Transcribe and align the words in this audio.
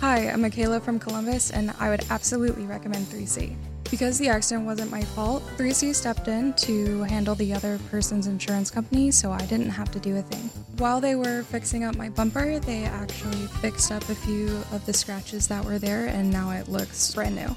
Hi, 0.00 0.30
I'm 0.30 0.40
Michaela 0.40 0.80
from 0.80 0.98
Columbus, 0.98 1.50
and 1.50 1.74
I 1.78 1.90
would 1.90 2.06
absolutely 2.08 2.64
recommend 2.64 3.04
3C. 3.08 3.54
Because 3.90 4.18
the 4.18 4.28
accident 4.28 4.64
wasn't 4.64 4.90
my 4.90 5.02
fault, 5.02 5.42
3C 5.58 5.94
stepped 5.94 6.26
in 6.26 6.54
to 6.54 7.02
handle 7.02 7.34
the 7.34 7.52
other 7.52 7.78
person's 7.90 8.26
insurance 8.26 8.70
company, 8.70 9.10
so 9.10 9.30
I 9.30 9.44
didn't 9.44 9.68
have 9.68 9.90
to 9.90 9.98
do 9.98 10.16
a 10.16 10.22
thing. 10.22 10.48
While 10.78 11.02
they 11.02 11.16
were 11.16 11.42
fixing 11.42 11.84
up 11.84 11.96
my 11.96 12.08
bumper, 12.08 12.58
they 12.60 12.84
actually 12.84 13.46
fixed 13.60 13.92
up 13.92 14.08
a 14.08 14.14
few 14.14 14.46
of 14.72 14.86
the 14.86 14.94
scratches 14.94 15.46
that 15.48 15.62
were 15.62 15.78
there, 15.78 16.06
and 16.06 16.30
now 16.30 16.50
it 16.50 16.68
looks 16.68 17.14
brand 17.14 17.36
new. 17.36 17.54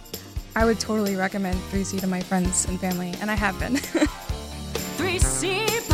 I 0.54 0.66
would 0.66 0.82
totally 0.82 1.16
recommend 1.16 1.58
3C 1.72 2.02
to 2.02 2.08
my 2.08 2.20
friends 2.20 2.66
and 2.66 2.78
family, 2.78 3.14
and 3.22 3.32
I 3.32 3.36
have 3.36 3.58
been. 3.58 3.76
3C 4.98 5.93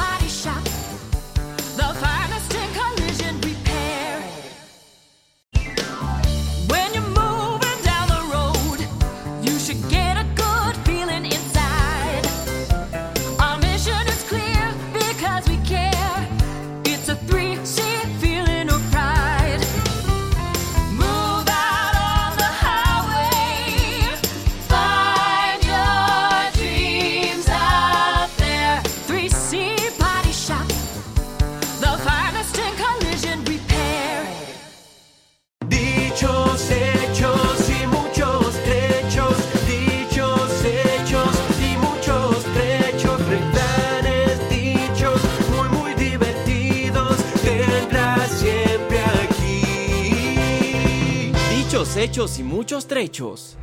Dichos, 52.19 52.31
hechos 52.31 52.39
y 52.39 52.43
muchos 52.43 52.87
trechos. 52.87 53.57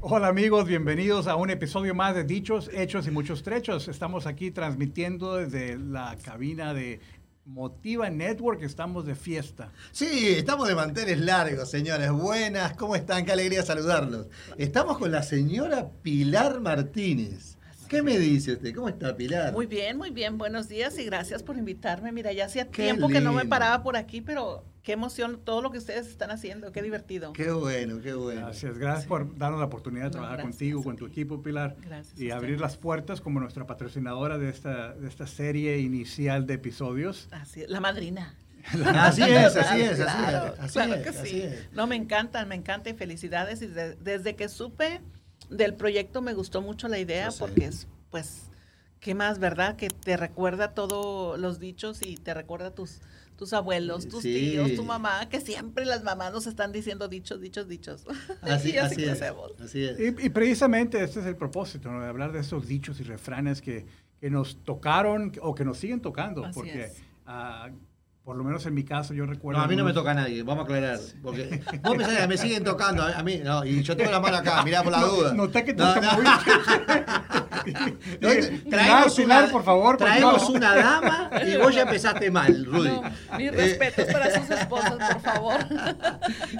Hola 0.00 0.26
amigos, 0.26 0.66
bienvenidos 0.66 1.28
a 1.28 1.36
un 1.36 1.48
episodio 1.48 1.94
más 1.94 2.12
de 2.12 2.24
Dichos, 2.24 2.68
Hechos 2.74 3.06
y 3.06 3.12
Muchos 3.12 3.44
Trechos. 3.44 3.86
Estamos 3.86 4.26
aquí 4.26 4.50
transmitiendo 4.50 5.36
desde 5.36 5.78
la 5.78 6.16
cabina 6.20 6.74
de 6.74 6.98
Motiva 7.44 8.10
Network, 8.10 8.62
estamos 8.64 9.06
de 9.06 9.14
fiesta. 9.14 9.70
Sí, 9.92 10.30
estamos 10.30 10.66
de 10.66 10.74
manteles 10.74 11.20
largos, 11.20 11.70
señores. 11.70 12.10
Buenas, 12.10 12.72
¿cómo 12.72 12.96
están? 12.96 13.24
Qué 13.24 13.30
alegría 13.30 13.62
saludarlos. 13.62 14.26
Estamos 14.58 14.98
con 14.98 15.12
la 15.12 15.22
señora 15.22 15.92
Pilar 16.02 16.60
Martínez. 16.60 17.58
¿Qué 17.90 18.02
me 18.04 18.16
dice 18.20 18.52
usted? 18.52 18.72
¿Cómo 18.72 18.88
está 18.88 19.16
Pilar? 19.16 19.52
Muy 19.52 19.66
bien, 19.66 19.96
muy 19.96 20.10
bien. 20.10 20.38
Buenos 20.38 20.68
días 20.68 20.96
y 20.96 21.04
gracias 21.04 21.42
por 21.42 21.56
invitarme. 21.58 22.12
Mira, 22.12 22.32
ya 22.32 22.44
hacía 22.44 22.66
Qué 22.70 22.84
tiempo 22.84 23.08
que 23.08 23.20
no 23.20 23.32
me 23.32 23.46
paraba 23.46 23.82
por 23.82 23.96
aquí, 23.96 24.20
pero 24.20 24.64
qué 24.84 24.92
emoción 24.92 25.40
todo 25.42 25.60
lo 25.60 25.72
que 25.72 25.78
ustedes 25.78 26.06
están 26.06 26.30
haciendo. 26.30 26.70
Qué 26.70 26.82
divertido. 26.82 27.32
Qué 27.32 27.50
bueno, 27.50 28.00
qué 28.00 28.14
bueno. 28.14 28.42
Gracias, 28.42 28.78
gracias 28.78 29.06
por 29.08 29.36
darnos 29.36 29.58
la 29.58 29.66
oportunidad 29.66 30.04
de 30.04 30.10
trabajar 30.10 30.40
contigo, 30.42 30.84
con 30.84 30.94
tu 30.96 31.04
equipo, 31.04 31.42
Pilar, 31.42 31.74
Gracias 31.84 32.16
y 32.20 32.30
abrir 32.30 32.60
las 32.60 32.76
puertas 32.76 33.20
como 33.20 33.40
nuestra 33.40 33.66
patrocinadora 33.66 34.38
de 34.38 34.50
esta, 34.50 34.94
de 34.94 35.08
esta 35.08 35.26
serie 35.26 35.78
inicial 35.80 36.46
de 36.46 36.54
episodios. 36.54 37.26
Así, 37.32 37.64
la 37.66 37.80
madrina. 37.80 38.36
Así 38.94 39.22
es, 39.22 39.56
así 39.56 39.80
es, 39.80 39.98
así 39.98 40.02
Claro, 40.02 40.52
es. 40.54 40.60
Así 40.60 40.72
claro 40.74 40.94
es, 40.94 41.02
que 41.02 41.08
así 41.08 41.26
sí. 41.28 41.40
es. 41.42 41.72
No, 41.72 41.86
me 41.88 41.96
encantan, 41.96 42.46
me 42.46 42.54
encanta 42.54 42.88
y 42.90 42.94
felicidades. 42.94 43.62
Y 43.62 43.66
de- 43.68 43.96
desde 43.96 44.36
que 44.36 44.48
supe 44.50 45.00
del 45.50 45.74
proyecto 45.74 46.22
me 46.22 46.34
gustó 46.34 46.62
mucho 46.62 46.88
la 46.88 46.98
idea 46.98 47.30
sé. 47.30 47.38
porque 47.40 47.64
es, 47.66 47.86
pues, 48.10 48.50
¿qué 49.00 49.14
más, 49.14 49.38
verdad? 49.38 49.76
Que 49.76 49.88
te 49.88 50.16
recuerda 50.16 50.74
todos 50.74 51.38
los 51.38 51.58
dichos 51.58 52.00
y 52.02 52.16
te 52.16 52.34
recuerda 52.34 52.74
tus 52.74 53.00
tus 53.36 53.54
abuelos, 53.54 54.06
tus 54.06 54.20
Sí. 54.22 54.34
tíos, 54.34 54.74
tu 54.74 54.84
mamá, 54.84 55.26
que 55.30 55.40
siempre 55.40 55.86
las 55.86 56.02
mamás 56.04 56.30
nos 56.30 56.46
están 56.46 56.72
diciendo 56.72 57.08
dichos, 57.08 57.40
dichos, 57.40 57.66
dichos. 57.68 58.04
Así, 58.42 58.72
Y 58.72 58.76
así 58.76 58.94
así 58.96 59.04
es. 59.04 59.22
Así 59.64 59.82
es. 59.82 59.98
Y, 59.98 60.26
y 60.26 60.28
precisamente 60.28 61.02
este 61.02 61.20
es 61.20 61.26
el 61.26 61.36
propósito, 61.36 61.90
¿no? 61.90 62.02
de 62.02 62.08
hablar 62.08 62.32
de 62.32 62.40
esos 62.40 62.66
dichos 62.68 63.00
y 63.00 63.04
refranes 63.04 63.62
que, 63.62 63.86
que 64.20 64.28
nos 64.28 64.62
tocaron 64.62 65.32
o 65.40 65.54
que 65.54 65.64
nos 65.64 65.78
siguen 65.78 66.02
tocando, 66.02 66.44
Así 66.44 66.52
porque 66.54 66.84
es. 66.84 67.02
Por 68.24 68.36
lo 68.36 68.44
menos 68.44 68.64
en 68.66 68.74
mi 68.74 68.84
caso 68.84 69.14
yo 69.14 69.26
recuerdo... 69.26 69.58
No, 69.58 69.64
a 69.64 69.68
mí 69.68 69.76
no 69.76 69.84
me 69.84 69.92
toca 69.92 70.10
a 70.12 70.14
nadie, 70.14 70.42
vamos 70.42 70.62
a 70.62 70.64
aclarar. 70.64 70.98
Porque 71.22 71.62
vos 71.82 71.96
pensás 71.96 72.18
que 72.18 72.28
me 72.28 72.36
siguen 72.36 72.64
tocando, 72.64 73.02
a 73.02 73.22
mí 73.22 73.40
no, 73.42 73.64
y 73.64 73.82
yo 73.82 73.96
tengo 73.96 74.10
la 74.10 74.20
mano 74.20 74.36
acá, 74.36 74.62
mirá 74.62 74.82
por 74.82 74.92
la 74.92 75.02
duda. 75.02 75.34
Noté 75.34 75.64
que 75.64 75.74
tú 75.74 75.82
No, 75.82 75.94
te 75.94 76.00
no. 76.00 76.22
No, 76.22 76.30
traemos 78.70 79.18
una- 79.18 79.46
por 79.48 79.64
favor. 79.64 79.96
por 79.98 80.06
Traemos 80.06 80.40
favor. 80.42 80.56
una 80.56 80.74
dama 80.76 81.30
y 81.46 81.56
vos 81.62 81.74
ya 81.74 81.82
empezaste 81.82 82.30
mal, 82.30 82.64
Rudy. 82.64 82.88
No, 82.88 83.02
mis 83.38 83.48
Eh, 83.48 83.50
respetos 83.52 84.06
para 84.12 84.30
sus 84.40 84.50
esposas, 84.58 85.12
por 85.14 85.20
favor. 85.22 85.58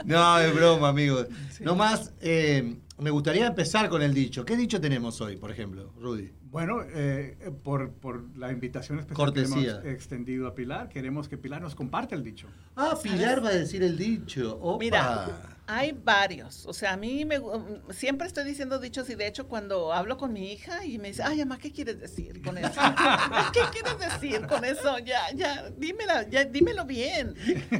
No, 0.04 0.38
es 0.38 0.54
broma, 0.54 0.88
amigos. 0.88 1.26
No 1.60 1.74
más, 1.74 2.12
eh, 2.20 2.76
me 2.98 3.10
gustaría 3.10 3.46
empezar 3.46 3.88
con 3.88 4.02
el 4.02 4.14
dicho. 4.14 4.44
¿Qué 4.44 4.56
dicho 4.56 4.80
tenemos 4.80 5.20
hoy, 5.20 5.36
por 5.36 5.50
ejemplo, 5.50 5.92
Rudy? 6.00 6.32
Bueno, 6.50 6.80
eh, 6.82 7.38
por, 7.62 7.92
por 7.92 8.36
la 8.36 8.50
invitación 8.50 8.98
especial 8.98 9.32
que 9.32 9.40
hemos 9.42 9.84
extendido 9.84 10.48
a 10.48 10.54
Pilar, 10.54 10.88
queremos 10.88 11.28
que 11.28 11.36
Pilar 11.38 11.62
nos 11.62 11.76
comparte 11.76 12.16
el 12.16 12.24
dicho. 12.24 12.48
Ah, 12.74 12.98
Pilar 13.00 13.44
va 13.44 13.50
a 13.50 13.54
decir 13.54 13.84
el 13.84 13.96
dicho. 13.96 14.58
Opa. 14.60 14.78
Mira, 14.80 15.28
hay 15.72 15.92
varios. 15.92 16.66
O 16.66 16.72
sea, 16.72 16.94
a 16.94 16.96
mí 16.96 17.24
me, 17.24 17.38
gu- 17.40 17.80
siempre 17.92 18.26
estoy 18.26 18.42
diciendo 18.44 18.78
dichos 18.80 19.08
y 19.08 19.14
de 19.14 19.28
hecho 19.28 19.46
cuando 19.46 19.92
hablo 19.92 20.16
con 20.16 20.32
mi 20.32 20.52
hija 20.52 20.84
y 20.84 20.98
me 20.98 21.08
dice, 21.08 21.22
ay, 21.22 21.38
mamá, 21.38 21.58
¿qué 21.58 21.70
quieres 21.70 22.00
decir 22.00 22.42
con 22.42 22.58
eso? 22.58 22.72
¿Qué 23.52 23.60
quieres 23.72 23.98
decir 23.98 24.46
con 24.48 24.64
eso? 24.64 24.98
Ya, 24.98 25.30
ya, 25.34 25.70
dímela, 25.78 26.28
ya, 26.28 26.44
dímelo 26.44 26.84
bien. 26.86 27.34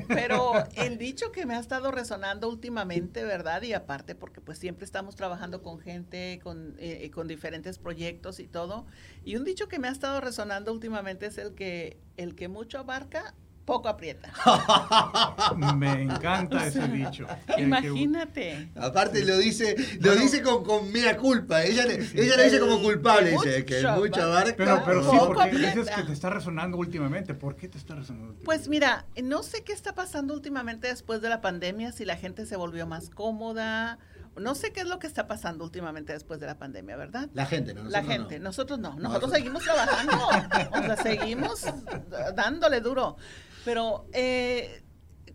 Pero 0.06 0.52
el 0.76 0.98
dicho 0.98 1.32
que 1.32 1.46
me 1.46 1.54
ha 1.56 1.58
estado 1.58 1.90
resonando 1.90 2.48
últimamente, 2.48 3.24
¿verdad? 3.24 3.62
Y 3.62 3.72
aparte 3.72 4.14
porque 4.14 4.40
pues 4.40 4.58
siempre 4.58 4.84
estamos 4.84 5.16
trabajando 5.16 5.62
con 5.62 5.80
gente, 5.80 6.38
con, 6.42 6.76
eh, 6.78 7.10
con 7.10 7.26
diferentes 7.26 7.78
proyectos 7.78 8.38
y 8.38 8.46
todo. 8.46 8.86
Y 9.24 9.34
un 9.36 9.44
dicho 9.44 9.66
que 9.68 9.80
me 9.80 9.88
ha 9.88 9.92
estado 9.92 10.20
resonando 10.20 10.72
últimamente 10.72 11.26
es 11.26 11.38
el 11.38 11.54
que, 11.54 11.98
el 12.16 12.36
que 12.36 12.46
mucho 12.48 12.78
abarca, 12.78 13.34
poco 13.70 13.88
aprieta. 13.88 14.32
Me 15.76 16.02
encanta 16.02 16.66
ese 16.66 16.86
dicho. 16.88 17.26
Que- 17.54 17.62
Imagínate. 17.62 18.68
Aparte 18.76 19.24
lo 19.24 19.38
dice, 19.38 19.76
lo 20.00 20.14
dice 20.16 20.42
con, 20.42 20.64
con 20.64 20.90
mea 20.92 21.16
culpa. 21.16 21.62
Ella, 21.62 21.86
le- 21.86 21.94
ella 22.14 22.36
lo 22.36 22.42
dice 22.42 22.58
como 22.60 22.80
culpable. 22.82 23.30
Dice 23.30 23.64
que 23.64 23.86
mucha 23.96 24.26
barca. 24.26 24.54
Pero, 24.56 24.82
pero 24.84 25.10
sí, 25.10 25.16
porque 25.18 25.42
aprieta. 25.42 25.74
dices 25.74 25.94
que 25.94 26.02
te 26.02 26.12
está 26.12 26.30
resonando 26.30 26.76
últimamente. 26.76 27.34
¿Por 27.34 27.56
qué 27.56 27.68
te 27.68 27.78
está 27.78 27.94
resonando 27.94 28.30
últimamente? 28.32 28.44
Pues 28.44 28.68
mira, 28.68 29.06
no 29.22 29.42
sé 29.42 29.62
qué 29.62 29.72
está 29.72 29.94
pasando 29.94 30.34
últimamente 30.34 30.88
después 30.88 31.20
de 31.20 31.28
la 31.28 31.40
pandemia, 31.40 31.92
si 31.92 32.04
la 32.04 32.16
gente 32.16 32.46
se 32.46 32.56
volvió 32.56 32.86
más 32.86 33.08
cómoda. 33.10 33.98
No 34.36 34.54
sé 34.54 34.72
qué 34.72 34.80
es 34.80 34.86
lo 34.86 35.00
que 35.00 35.08
está 35.08 35.26
pasando 35.26 35.64
últimamente 35.64 36.12
después 36.12 36.38
de 36.38 36.46
la 36.46 36.56
pandemia, 36.56 36.96
¿verdad? 36.96 37.28
La 37.34 37.46
gente, 37.46 37.74
¿no? 37.74 37.82
la 37.82 38.00
Nosotros 38.00 38.06
gente, 38.16 38.38
no. 38.38 38.44
nosotros 38.44 38.78
no, 38.78 38.88
nosotros 38.94 39.12
Nosotros- 39.12 39.32
seguimos 39.32 39.62
trabajando, 39.64 40.28
o 40.72 40.82
sea, 40.86 40.96
seguimos 40.98 41.64
dándole 42.36 42.80
duro. 42.80 43.16
Pero 43.64 44.06
eh, 44.12 44.82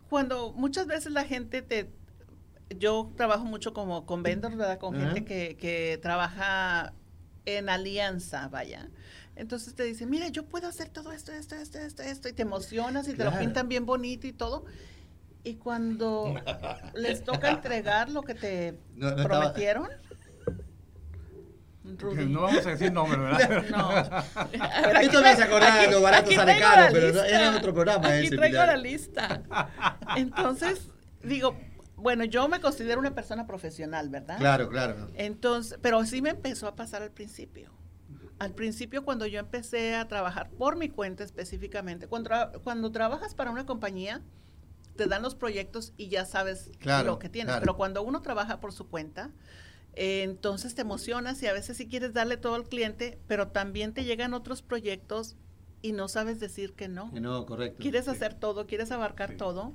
cuando 0.09 0.51
muchas 0.53 0.87
veces 0.87 1.11
la 1.11 1.23
gente 1.25 1.61
te, 1.61 1.89
yo 2.79 3.11
trabajo 3.15 3.45
mucho 3.45 3.73
como 3.73 4.05
con 4.05 4.23
vendors, 4.23 4.55
¿verdad? 4.57 4.79
Con 4.79 4.95
gente 4.95 5.25
que, 5.25 5.55
que 5.57 5.99
trabaja 6.01 6.93
en 7.45 7.69
alianza, 7.69 8.47
vaya. 8.47 8.89
Entonces 9.35 9.75
te 9.75 9.83
dicen, 9.83 10.09
mira, 10.09 10.29
yo 10.29 10.45
puedo 10.45 10.67
hacer 10.67 10.89
todo 10.89 11.11
esto, 11.11 11.31
esto, 11.33 11.55
esto, 11.55 11.77
esto, 11.77 12.01
esto, 12.03 12.29
y 12.29 12.33
te 12.33 12.41
emocionas 12.43 13.07
y 13.07 13.13
te 13.13 13.23
lo 13.25 13.37
pintan 13.37 13.67
bien 13.67 13.85
bonito 13.85 14.25
y 14.27 14.33
todo. 14.33 14.65
Y 15.43 15.55
cuando 15.55 16.33
les 16.95 17.23
toca 17.23 17.51
entregar 17.51 18.09
lo 18.09 18.23
que 18.23 18.33
te 18.33 18.79
No, 18.95 19.11
no 19.11 19.17
estaba- 19.17 19.28
prometieron, 19.41 19.89
Rudy. 21.97 22.26
No 22.26 22.41
vamos 22.41 22.66
a 22.66 22.70
decir 22.70 22.91
nombre, 22.91 23.17
¿verdad? 23.20 23.64
No. 23.72 23.91
Esto 25.02 25.22
me 25.22 25.29
hace 25.29 25.43
acordar 25.43 25.82
de 25.82 25.91
lo 25.91 26.02
barato 26.02 26.26
aquí 26.26 26.35
sale 26.35 26.53
traigo 26.55 26.67
caro, 26.67 26.82
la 26.84 26.91
pero 26.91 27.23
era 27.23 27.47
en 27.49 27.53
otro 27.55 27.73
programa 27.73 28.08
Aquí 28.08 28.28
ese, 28.28 28.35
traigo 28.35 28.53
Pilar. 28.53 28.67
la 28.70 28.78
lista. 28.78 29.43
Entonces, 30.16 30.90
digo, 31.23 31.55
bueno, 31.96 32.23
yo 32.26 32.47
me 32.47 32.59
considero 32.59 32.99
una 32.99 33.14
persona 33.16 33.47
profesional, 33.47 34.09
¿verdad? 34.09 34.37
Claro, 34.37 34.70
claro. 34.70 35.09
Entonces, 35.16 35.78
pero 35.82 36.03
sí 36.05 36.22
me 36.22 36.29
empezó 36.32 36.67
a 36.67 36.76
pasar 36.76 37.02
al 37.03 37.11
principio. 37.11 37.72
Al 38.38 38.52
principio, 38.53 39.05
cuando 39.05 39.26
yo 39.26 39.40
empecé 39.40 39.96
a 39.96 40.08
trabajar 40.09 40.49
por 40.52 40.76
mi 40.76 40.90
cuenta 40.90 41.23
específicamente, 41.23 42.08
cuando, 42.08 42.29
tra- 42.29 42.61
cuando 42.64 42.91
trabajas 42.91 43.34
para 43.34 43.49
una 43.49 43.66
compañía, 43.66 44.22
te 44.97 45.05
dan 45.08 45.22
los 45.22 45.35
proyectos 45.35 45.93
y 45.96 46.09
ya 46.09 46.26
sabes 46.26 46.70
Claro, 46.79 47.11
lo 47.11 47.20
que 47.20 47.29
tienes. 47.29 47.52
claro. 47.52 47.61
Pero 47.61 47.78
cuando 47.78 48.03
uno 48.03 48.22
trabaja 48.22 48.59
por 48.59 48.73
su 48.73 48.90
cuenta, 48.90 49.31
eh, 49.95 50.23
entonces 50.23 50.75
te 50.75 50.81
emocionas 50.81 51.41
y 51.41 51.47
a 51.47 51.53
veces 51.53 51.77
sí 51.77 51.87
quieres 51.87 52.13
darle 52.13 52.37
todo 52.37 52.55
al 52.55 52.67
cliente, 52.67 53.19
pero 53.27 53.47
también 53.49 53.93
te 53.93 54.03
llegan 54.03 54.33
otros 54.33 54.61
proyectos 54.61 55.35
y 55.81 55.91
no 55.93 56.07
sabes 56.07 56.39
decir 56.39 56.73
que 56.73 56.87
no. 56.87 57.11
No, 57.13 57.45
correcto. 57.45 57.81
Quieres 57.81 58.05
Sí. 58.05 58.11
hacer 58.11 58.33
todo, 58.33 58.67
quieres 58.67 58.91
abarcar 58.91 59.31
Sí. 59.31 59.37
todo. 59.37 59.73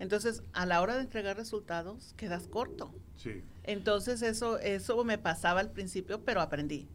Entonces, 0.00 0.42
a 0.52 0.66
la 0.66 0.82
hora 0.82 0.96
de 0.96 1.02
entregar 1.02 1.36
resultados, 1.36 2.14
quedas 2.16 2.48
corto. 2.48 2.92
Sí. 3.16 3.42
Entonces, 3.62 4.22
eso, 4.22 4.58
eso 4.58 5.02
me 5.04 5.18
pasaba 5.18 5.60
al 5.60 5.70
principio, 5.70 6.24
pero 6.24 6.40
aprendí. 6.40 6.88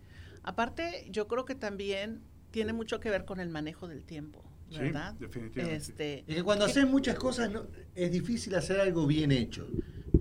Aparte, 0.43 1.07
yo 1.09 1.27
creo 1.27 1.45
que 1.45 1.55
también 1.55 2.21
tiene 2.51 2.73
mucho 2.73 2.99
que 2.99 3.09
ver 3.09 3.23
con 3.25 3.39
el 3.39 3.49
manejo 3.49 3.87
del 3.87 4.03
tiempo, 4.03 4.43
Sí, 4.69 4.79
¿verdad? 4.79 5.13
definitivamente. 5.13 5.75
Este, 5.77 6.19
Es 6.27 6.35
que 6.35 6.43
cuando 6.43 6.65
haces 6.65 6.85
muchas 6.85 7.15
cosas 7.17 7.49
no- 7.51 7.67
es 7.95 8.11
difícil 8.11 8.53
hacer 8.55 8.79
algo 8.81 9.07
bien 9.07 9.31
hecho. 9.31 9.67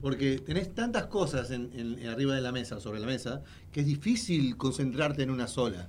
Porque 0.00 0.38
tenés 0.38 0.74
tantas 0.74 1.06
cosas 1.06 1.50
en, 1.50 1.70
en- 1.74 2.08
arriba 2.08 2.34
de 2.34 2.40
la 2.40 2.52
mesa 2.52 2.76
o 2.76 2.80
sobre 2.80 3.00
la 3.00 3.06
mesa 3.06 3.42
que 3.72 3.80
es 3.80 3.86
difícil 3.86 4.56
concentrarte 4.56 5.22
en 5.22 5.30
una 5.30 5.46
sola. 5.48 5.88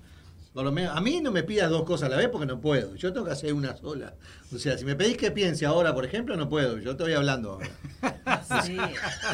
Por 0.54 0.64
lo 0.66 0.72
menos, 0.72 0.98
a 0.98 1.00
mí 1.00 1.22
no 1.22 1.32
me 1.32 1.44
pidas 1.44 1.70
dos 1.70 1.84
cosas 1.84 2.08
a 2.08 2.10
la 2.10 2.18
vez 2.18 2.28
porque 2.30 2.48
no 2.48 2.60
puedo. 2.60 2.96
Yo 2.96 3.14
tengo 3.14 3.26
que 3.28 3.32
hacer 3.34 3.54
una 3.54 3.78
sola. 3.78 4.16
O 4.52 4.58
sea, 4.58 4.78
si 4.80 4.84
me 4.84 4.96
pedís 4.96 5.16
que 5.16 5.30
piense 5.30 5.64
ahora, 5.68 5.94
por 5.94 6.04
ejemplo, 6.06 6.36
no 6.36 6.50
puedo. 6.50 6.80
Yo 6.80 6.92
estoy 6.92 7.14
hablando 7.14 7.52
ahora. 7.54 7.70
Sí, 8.66 8.78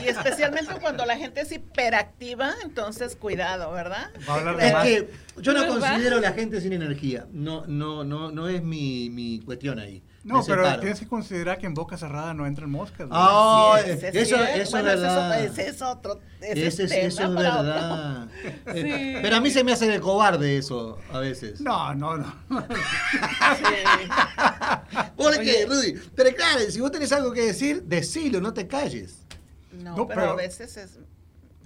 y 0.03 0.07
especialmente 0.09 0.73
cuando 0.81 1.05
la 1.05 1.15
gente 1.15 1.41
es 1.41 1.51
hiperactiva, 1.51 2.53
entonces 2.63 3.15
cuidado, 3.15 3.71
¿verdad? 3.71 4.09
Va 4.27 4.33
a 4.33 4.37
hablar 4.39 4.57
de 4.57 4.67
Es 4.67 4.73
más. 4.73 4.83
que 4.83 5.09
yo 5.41 5.53
no 5.53 5.67
considero 5.67 6.17
a 6.17 6.21
la 6.21 6.33
gente 6.33 6.59
sin 6.59 6.73
energía. 6.73 7.25
No, 7.31 7.65
no, 7.67 8.03
no, 8.03 8.31
no 8.31 8.47
es 8.49 8.61
mi, 8.63 9.09
mi 9.09 9.39
cuestión 9.39 9.79
ahí. 9.79 10.03
No, 10.25 10.43
pero 10.43 10.63
separo. 10.63 10.79
tienes 10.81 10.99
que 10.99 11.07
considerar 11.07 11.57
que 11.59 11.67
en 11.67 11.73
boca 11.75 11.97
cerrada 11.97 12.33
no 12.33 12.47
entran 12.47 12.69
moscas. 12.71 13.07
¿verdad? 13.07 13.15
Ah, 13.21 13.79
Sí, 13.83 13.91
eso, 13.91 13.99
sí, 14.01 14.17
eso 14.17 14.35
bueno, 14.37 14.55
es 14.55 14.59
ese 14.67 14.81
verdad. 14.81 15.43
ese 15.45 15.67
es 15.69 15.81
otro. 15.83 16.19
ese 16.41 16.65
Ese 16.67 16.83
es- 16.83 16.89
tema 16.89 17.01
eso 17.07 17.23
es 17.23 17.35
verdad. 17.35 18.27
Eh, 18.65 19.13
Sí. 19.15 19.19
Pero 19.21 19.35
a 19.35 19.39
mí 19.41 19.51
se 19.51 19.63
me 19.63 19.71
hace 19.71 19.87
de 19.87 19.99
cobarde 19.99 20.57
eso 20.57 20.97
a 21.13 21.19
veces. 21.19 21.61
No, 21.61 21.93
no, 21.93 22.17
no. 22.17 22.25
Sí. 22.49 24.09
¿Por 25.15 25.33
qué, 25.33 25.39
Oye. 25.39 25.65
Rudy? 25.67 25.93
Pero 26.15 26.35
claro, 26.35 26.59
si 26.69 26.79
vos 26.81 26.91
tenés 26.91 27.11
algo 27.11 27.31
que 27.31 27.41
decir, 27.45 27.83
decilo, 27.83 28.41
no 28.41 28.53
te 28.53 28.67
calles. 28.67 29.19
No, 29.71 29.95
No, 29.95 30.07
pero, 30.07 30.21
pero- 30.21 30.31
a 30.31 30.35
veces 30.35 30.75
es. 30.77 30.97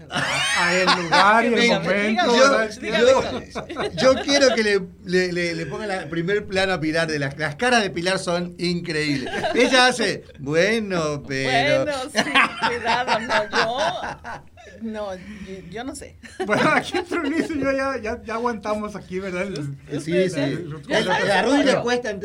A 0.09 0.73
el 0.75 0.85
lugar 1.03 1.43
y 1.45 1.47
el 1.47 1.69
momento. 1.81 2.35
Yo, 2.35 2.79
dígame, 2.81 3.05
yo- 3.05 4.13
yo 4.15 4.23
quiero 4.23 4.55
que 4.55 4.63
le, 4.63 4.79
le, 5.05 5.31
le- 5.33 5.55
le 5.55 5.65
ponga 5.65 5.87
la 5.87 6.07
primer 6.09 6.45
plano 6.45 6.73
a 6.73 6.79
Pilar. 6.79 7.07
De 7.07 7.19
las, 7.19 7.37
las 7.37 7.55
caras 7.55 7.83
de 7.83 7.89
Pilar 7.89 8.17
son 8.19 8.55
increíbles. 8.57 9.31
Ella 9.55 9.87
hace, 9.87 10.23
bueno, 10.39 11.23
pero. 11.27 11.83
Bueno, 11.85 11.97
sí, 12.13 12.31
cuidado, 12.67 13.19
no, 13.19 13.49
yo. 13.49 13.77
No, 14.81 15.13
yo, 15.15 15.21
yo 15.69 15.83
no 15.83 15.95
sé. 15.95 16.17
Bueno, 16.45 16.69
aquí 16.69 16.97
entre 16.97 17.19
Ulises 17.19 17.51
y 17.51 17.59
yo 17.59 17.71
ya, 17.71 17.97
ya, 18.01 18.21
ya 18.23 18.35
aguantamos 18.35 18.95
aquí, 18.95 19.19
¿verdad? 19.19 19.43
El- 19.43 20.01
Sí, 20.01 20.11
el- 20.15 20.29
sí. 20.31 20.39
el- 20.39 20.73
A 21.09 21.41
Rudy 21.43 21.57
le 21.59 21.63
Pero- 21.65 21.83
cuesta, 21.83 22.17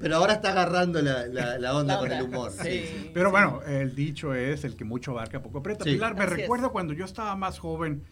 pero 0.00 0.16
ahora 0.16 0.34
está 0.34 0.50
agarrando 0.50 1.00
la, 1.02 1.26
la- 1.26 1.58
la 1.58 1.76
onda 1.76 1.94
La 1.94 2.00
con 2.00 2.12
el 2.12 2.22
humor. 2.22 2.52
sí. 2.52 3.10
Pero 3.14 3.30
bueno, 3.30 3.62
el 3.66 3.94
dicho 3.94 4.34
es 4.34 4.64
el 4.64 4.76
que 4.76 4.84
mucho 4.84 5.12
abarca, 5.12 5.42
poco 5.42 5.58
aprieta. 5.58 5.84
Sí. 5.84 5.92
Pilar, 5.92 6.14
me 6.14 6.24
Así 6.24 6.32
es. 6.34 6.40
recuerdo 6.40 6.72
cuando 6.72 6.92
yo 6.92 7.04
estaba 7.04 7.34
más 7.36 7.58
joven, 7.58 8.02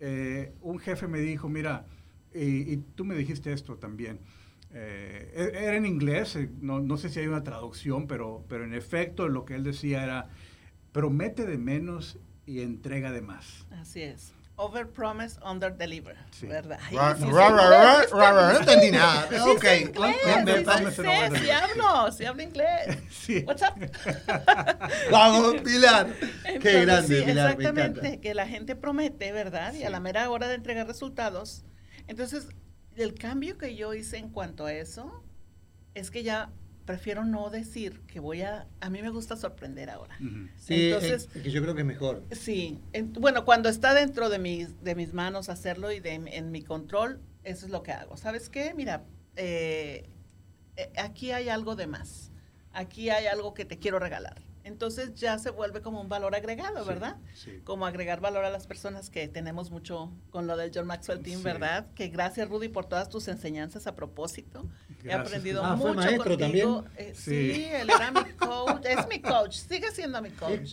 eh, 0.00 0.52
un 0.60 0.78
jefe 0.78 1.06
me 1.06 1.20
dijo, 1.20 1.48
mira, 1.48 1.84
y, 2.34 2.72
y 2.72 2.76
tú 2.94 3.04
me 3.04 3.14
dijiste 3.14 3.52
esto 3.52 3.76
también, 3.76 4.20
eh, 4.72 5.30
e- 5.54 5.64
era 5.66 5.76
en 5.76 5.86
inglés, 5.86 6.34
eh, 6.36 6.50
no, 6.60 6.80
no 6.80 6.96
sé 6.96 7.08
si 7.08 7.20
hay 7.20 7.26
una 7.26 7.44
traducción, 7.44 8.06
pero, 8.06 8.44
pero 8.48 8.64
en 8.64 8.74
efecto 8.74 9.28
lo 9.28 9.44
que 9.44 9.54
él 9.54 9.62
decía 9.64 10.02
era, 10.02 10.28
promete 10.92 11.46
de 11.46 11.58
menos 11.58 12.18
y 12.46 12.60
entrega 12.60 13.10
de 13.12 13.20
más. 13.22 13.66
Así 13.80 14.02
es. 14.02 14.32
Over 14.56 14.88
promise, 14.88 15.36
under 15.44 15.76
deliver. 15.76 16.16
Sí. 16.30 16.46
¿Verdad? 16.46 16.78
Ra- 16.92 17.16
sí, 17.16 17.24
ra- 17.24 17.48
ra- 17.50 18.06
ra- 18.06 18.52
No 18.52 18.60
entendí 18.60 18.92
nada. 18.92 19.26
Ok. 19.50 19.64
va 19.98 20.10
a 20.76 20.90
sí, 20.90 20.96
tener. 21.02 21.50
hablo, 21.50 22.12
sí 22.12 22.24
hablo 22.24 22.42
inglés. 22.42 22.98
Sí. 23.10 23.44
What's 23.46 23.62
up? 23.62 23.74
Vamos, 25.10 25.56
Pilar. 25.62 26.06
Qué 26.60 26.82
grande, 26.84 27.18
sí, 27.18 27.24
Pilar, 27.24 27.56
me 27.56 27.64
Exactamente, 27.64 27.98
encanta. 28.00 28.20
que 28.20 28.34
la 28.34 28.46
gente 28.46 28.76
promete, 28.76 29.32
¿verdad? 29.32 29.74
Y 29.74 29.82
a 29.82 29.90
la 29.90 29.98
mera 29.98 30.30
hora 30.30 30.46
de 30.46 30.54
entregar 30.54 30.86
resultados. 30.86 31.64
Entonces, 32.06 32.46
el 32.94 33.14
cambio 33.14 33.58
que 33.58 33.74
yo 33.74 33.92
hice 33.94 34.18
en 34.18 34.28
cuanto 34.28 34.66
a 34.66 34.72
eso 34.72 35.24
es 35.94 36.10
que 36.12 36.22
ya 36.22 36.50
prefiero 36.84 37.24
no 37.24 37.50
decir 37.50 38.00
que 38.06 38.20
voy 38.20 38.42
a... 38.42 38.66
A 38.80 38.90
mí 38.90 39.00
me 39.02 39.10
gusta 39.10 39.36
sorprender 39.36 39.88
ahora. 39.90 40.16
Sí, 40.58 40.86
Entonces- 40.90 41.28
es 41.34 41.42
que 41.42 41.50
yo 41.50 41.62
creo 41.62 41.74
que 41.74 41.80
es 41.80 41.86
mejor. 41.86 42.22
Sí, 42.32 42.78
en- 42.92 43.12
bueno, 43.14 43.44
cuando 43.44 43.68
está 43.68 43.94
dentro 43.94 44.28
de 44.28 44.38
mis, 44.38 44.82
de 44.82 44.94
mis 44.94 45.12
manos 45.14 45.48
hacerlo 45.48 45.92
y 45.92 46.00
de, 46.00 46.12
en 46.14 46.50
mi 46.50 46.62
control, 46.62 47.20
eso 47.42 47.66
es 47.66 47.72
lo 47.72 47.82
que 47.82 47.92
hago. 47.92 48.16
¿Sabes 48.16 48.48
qué? 48.48 48.74
Mira, 48.74 49.04
eh, 49.36 50.08
eh, 50.76 50.92
aquí 50.98 51.30
hay 51.32 51.48
algo 51.48 51.74
de 51.76 51.86
más. 51.86 52.30
Aquí 52.72 53.08
hay 53.10 53.26
algo 53.26 53.54
que 53.54 53.64
te 53.64 53.78
quiero 53.78 53.98
regalar. 53.98 54.42
Entonces 54.64 55.14
ya 55.14 55.38
se 55.38 55.50
vuelve 55.50 55.82
como 55.82 56.00
un 56.00 56.08
valor 56.08 56.34
agregado, 56.34 56.84
¿verdad? 56.84 57.16
sí. 57.34 57.60
Como 57.64 57.84
agregar 57.86 58.20
valor 58.20 58.44
a 58.44 58.50
las 58.50 58.66
personas 58.66 59.10
que 59.10 59.28
tenemos 59.28 59.70
mucho 59.70 60.10
con 60.30 60.46
lo 60.46 60.56
del 60.56 60.70
John 60.74 60.86
Maxwell 60.86 61.22
Team, 61.22 61.38
Sí. 61.38 61.44
¿verdad? 61.44 61.86
Que 61.94 62.08
gracias, 62.08 62.48
Rudy, 62.48 62.68
por 62.68 62.86
todas 62.86 63.08
tus 63.10 63.28
enseñanas 63.28 63.86
a 63.86 63.94
propósito. 63.94 64.64
He 65.04 65.12
aprendido 65.12 65.62
Ah, 65.62 65.76
¿fue 65.76 65.92
mucho 65.92 66.00
maestro 66.06 66.38
contigo. 66.38 66.82
también? 66.84 67.08
Eh, 67.10 67.14
Sí. 67.14 67.64
él 67.72 67.90
era 67.90 68.10
mi 68.10 68.30
coach. 68.32 68.84
Es 68.86 69.06
mi 69.08 69.20
coach. 69.20 69.54
Sigue 69.56 69.90
siendo 69.92 70.20
mi 70.22 70.30
coach. 70.30 70.72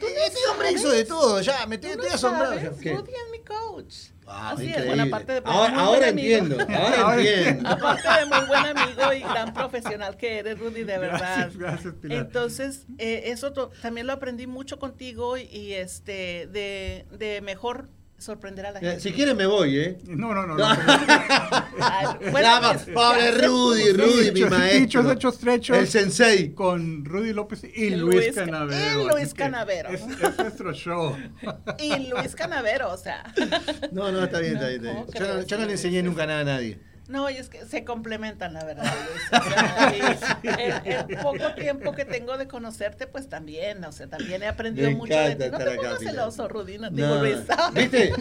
Este 0.00 0.38
hombre 0.52 0.72
hizo 0.72 0.90
de 0.90 1.04
todo, 1.04 1.40
ya, 1.40 1.66
me 1.66 1.78
Tú 1.78 1.86
estoy 1.86 2.08
asombrado. 2.08 2.54
Rudy 2.54 2.84
es 2.84 3.30
mi 3.30 3.44
coach. 3.44 3.94
Ah, 4.32 4.50
Así 4.50 4.72
es, 4.72 4.86
bueno, 4.86 5.02
aparte 5.02 5.32
de 5.32 5.42
ahora 5.44 5.80
ahora 5.80 6.08
entiendo, 6.08 6.56
ahora 6.60 7.16
entiendo. 7.16 7.68
Aparte 7.68 8.08
de 8.08 8.26
muy 8.26 8.46
buen 8.46 8.66
amigo 8.66 9.12
y 9.12 9.20
gran 9.20 9.52
profesional 9.52 10.16
que 10.16 10.38
eres, 10.38 10.58
Rudy, 10.58 10.84
de 10.84 10.98
verdad. 10.98 11.18
Gracias, 11.18 11.56
gracias, 11.56 11.94
Pilar. 11.94 12.18
Entonces, 12.18 12.86
eh, 12.98 13.24
eso 13.26 13.52
también 13.82 14.06
lo 14.06 14.12
aprendí 14.12 14.46
mucho 14.46 14.78
contigo 14.78 15.36
y, 15.36 15.42
y, 15.42 15.74
este 15.74 16.46
de, 16.46 17.06
de 17.10 17.40
mejor 17.40 17.88
sorprender 18.20 18.66
a 18.66 18.72
la 18.72 18.80
gente. 18.80 19.00
Si 19.00 19.12
quiere 19.12 19.34
me 19.34 19.46
voy, 19.46 19.78
¿eh? 19.78 19.98
No, 20.06 20.34
no, 20.34 20.46
no. 20.46 20.56
no. 20.58 20.66
Ay, 20.66 22.06
bueno, 22.30 22.40
Nada, 22.40 22.72
pues, 22.74 22.84
pobre. 22.94 23.30
Rudy, 23.32 23.92
Rudy, 23.92 24.30
mi 24.32 24.40
maestro. 24.42 24.80
dichos, 24.80 25.12
hechos, 25.12 25.38
trechos. 25.38 25.76
El 25.78 25.88
sensei. 25.88 26.52
con 26.54 27.04
Rudy 27.04 27.32
López 27.32 27.62
y 27.64 27.90
Luis, 27.90 28.16
Luis 28.16 28.34
Ca- 28.34 28.44
Canavero. 28.44 29.00
y 29.00 29.08
Luis 29.08 29.34
Canavero. 29.34 29.88
Es, 29.90 30.02
es 30.02 30.38
nuestro 30.38 30.72
show. 30.72 31.16
Y 31.78 32.08
Luis 32.08 32.34
Canavero, 32.34 32.92
o 32.92 32.96
sea. 32.96 33.24
No, 33.92 34.12
no, 34.12 34.24
está 34.24 34.40
bien, 34.40 34.54
está 34.54 34.68
bien. 34.68 34.84
Está 34.86 34.92
¿Cómo 34.92 35.04
bien. 35.06 35.14
Yo, 35.14 35.20
no, 35.26 35.32
crees, 35.34 35.46
yo 35.46 35.58
no 35.58 35.66
le 35.66 35.72
enseñé 35.72 36.02
nunca 36.02 36.26
nada 36.26 36.40
a 36.40 36.44
nadie. 36.44 36.78
No, 37.10 37.28
y 37.28 37.34
es 37.34 37.48
que 37.48 37.66
se 37.66 37.84
complementan, 37.84 38.52
la 38.52 38.64
verdad. 38.64 38.94
Luis. 38.94 39.42
O 39.42 39.50
sea, 39.50 40.40
y 40.42 40.48
el, 40.48 41.10
el 41.10 41.18
poco 41.18 41.54
tiempo 41.54 41.92
que 41.92 42.04
tengo 42.04 42.38
de 42.38 42.46
conocerte, 42.46 43.08
pues 43.08 43.28
también, 43.28 43.84
o 43.84 43.90
sea, 43.90 44.06
también 44.06 44.44
he 44.44 44.46
aprendido 44.46 44.88
Me 44.90 44.94
mucho 44.94 45.14
de 45.14 45.34
ti. 45.34 45.44
No 45.50 45.58
te 45.58 45.76
pongas 45.76 45.98
celoso, 45.98 46.46
Rudy, 46.46 46.78
no 46.78 46.88
te 46.88 47.00
No, 47.00 47.20
Luis. 47.20 47.38
¿Viste? 47.74 48.12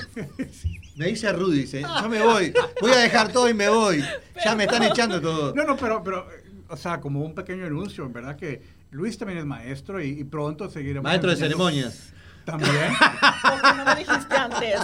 Me 0.98 1.06
dice 1.06 1.32
Rudy, 1.32 1.60
dice, 1.60 1.82
yo 1.82 2.10
me 2.10 2.20
voy, 2.24 2.52
voy 2.82 2.92
a 2.92 2.98
dejar 2.98 3.32
todo 3.32 3.48
y 3.48 3.54
me 3.54 3.70
voy. 3.70 4.04
Ya 4.44 4.56
me 4.56 4.64
están 4.64 4.82
echando 4.82 5.22
todo. 5.22 5.54
No, 5.54 5.66
no, 5.66 5.78
pero, 5.78 6.04
pero, 6.04 6.28
o 6.68 6.76
sea, 6.76 7.00
como 7.00 7.22
un 7.22 7.36
pequeño 7.36 7.68
anuncio, 7.68 8.04
en 8.06 8.14
verdad 8.14 8.36
que 8.36 8.60
Luis 8.90 9.20
también 9.20 9.38
es 9.38 9.46
maestro 9.46 10.02
y, 10.02 10.20
y 10.20 10.24
pronto 10.24 10.68
seguiremos. 10.68 11.04
Maestro 11.04 11.30
de 11.30 11.38
ceremonias. 11.38 12.12
También. 12.46 12.94
¿Por 13.42 13.62
qué 13.62 13.78
no 13.78 13.86
me 13.86 13.96
dijiste 13.96 14.36
antes? 14.36 14.80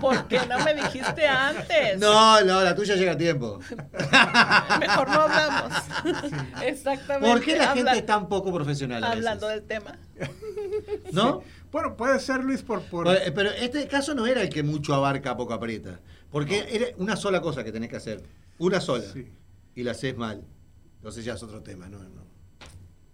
¿Por 0.00 0.28
qué 0.28 0.40
no 0.46 0.64
me 0.64 0.74
dijiste 0.74 1.26
antes? 1.26 1.98
No, 1.98 2.40
no, 2.44 2.62
la 2.62 2.74
tuya 2.74 2.94
llega 2.94 3.12
a 3.12 3.16
tiempo. 3.16 3.58
Mejor 4.80 5.08
no 5.08 5.20
hablamos. 5.22 5.72
Exactamente. 6.62 7.28
¿Por 7.28 7.40
qué 7.44 7.56
la 7.56 7.74
gente 7.74 7.98
es 7.98 8.06
tan 8.06 8.28
poco 8.28 8.52
profesional 8.52 9.02
a 9.02 9.08
veces? 9.08 9.18
Hablando 9.18 9.48
del 9.48 9.62
tema. 9.64 9.98
¿No? 11.12 11.42
Bueno, 11.70 11.96
puede 11.96 12.18
ser 12.20 12.44
Luis 12.44 12.62
por... 12.62 12.82
por 12.82 13.08
eh, 13.08 13.32
Pero 13.34 13.50
este 13.50 13.86
caso 13.88 14.14
no 14.14 14.26
era 14.26 14.40
el 14.40 14.48
que 14.48 14.62
mucho 14.62 14.94
abarca, 14.94 15.36
poco 15.36 15.52
aprieta. 15.52 16.00
Porque 16.30 16.66
era 16.70 16.86
una 16.98 17.16
sola 17.16 17.40
cosa 17.40 17.64
que 17.64 17.72
tenés 17.72 17.90
que 17.90 17.96
hacer. 17.96 18.22
Una 18.58 18.80
sola. 18.80 19.04
Sí. 19.12 19.30
Y 19.74 19.82
la 19.82 19.92
haces 19.92 20.16
mal. 20.16 20.44
Entonces 20.96 21.24
ya 21.24 21.34
es 21.34 21.42
otro 21.42 21.62
tema, 21.62 21.88
¿no? 21.88 21.98
no. 21.98 22.27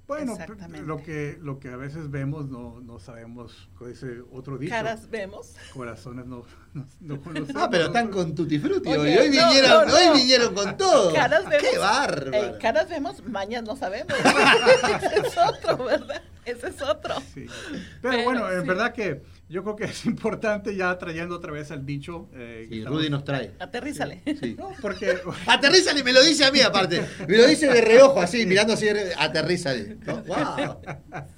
Bueno, 0.06 0.36
lo 0.84 1.02
que, 1.02 1.38
lo 1.40 1.58
que 1.58 1.68
a 1.70 1.76
veces 1.76 2.10
vemos 2.10 2.50
no, 2.50 2.78
no 2.82 2.98
sabemos, 2.98 3.70
dice 3.86 4.22
otro 4.32 4.58
dicho. 4.58 4.70
Caras 4.70 5.08
vemos. 5.08 5.54
Corazones 5.72 6.26
no, 6.26 6.44
no, 6.74 6.86
no 7.00 7.20
conocemos. 7.22 7.62
Ah, 7.62 7.68
pero 7.70 7.86
están 7.86 8.10
con 8.10 8.34
tutti 8.34 8.58
frutti 8.58 8.90
hoy. 8.90 8.98
Oye, 8.98 9.20
Hoy 9.20 9.30
no, 9.30 9.48
vinieron, 9.48 9.90
hoy 9.90 10.18
vinieron 10.18 10.54
con 10.54 10.76
todo. 10.76 11.14
Caras 11.14 11.48
vemos. 11.48 11.68
¡Qué 11.70 11.78
bárbaro! 11.78 12.32
Ey, 12.32 12.58
caras 12.60 12.88
vemos, 12.90 13.24
mañas 13.24 13.62
no 13.64 13.76
sabemos. 13.76 14.14
Es 15.14 15.38
otro, 15.38 15.84
¿verdad? 15.84 16.22
Ese 16.44 16.68
es 16.68 16.82
otro. 16.82 17.14
Sí. 17.34 17.46
Pero, 17.70 17.78
Pero 18.02 18.22
bueno, 18.24 18.50
en 18.52 18.62
sí. 18.62 18.68
verdad 18.68 18.92
que 18.92 19.22
yo 19.48 19.62
creo 19.62 19.76
que 19.76 19.84
es 19.84 20.04
importante 20.06 20.74
ya 20.76 20.96
trayendo 20.98 21.34
otra 21.36 21.52
vez 21.52 21.70
al 21.70 21.84
dicho. 21.86 22.28
eh, 22.34 22.66
Sí, 22.68 22.84
Rudy 22.84 23.08
nos 23.10 23.24
trae. 23.24 23.52
Aterrízale. 23.58 24.22
Sí. 24.40 24.54
No, 24.58 24.70
porque 24.80 25.16
Aterrízale, 25.46 26.02
me 26.04 26.12
lo 26.12 26.22
dice 26.22 26.44
a 26.44 26.50
mí 26.52 26.60
aparte. 26.60 27.04
Me 27.28 27.36
lo 27.36 27.46
dice 27.46 27.68
de 27.68 27.80
reojo, 27.80 28.20
así, 28.20 28.46
mirando 28.46 28.72
así. 28.74 28.86
Aterrízale. 29.18 29.96
¿no? 30.06 30.22
¡Wow! 30.24 30.80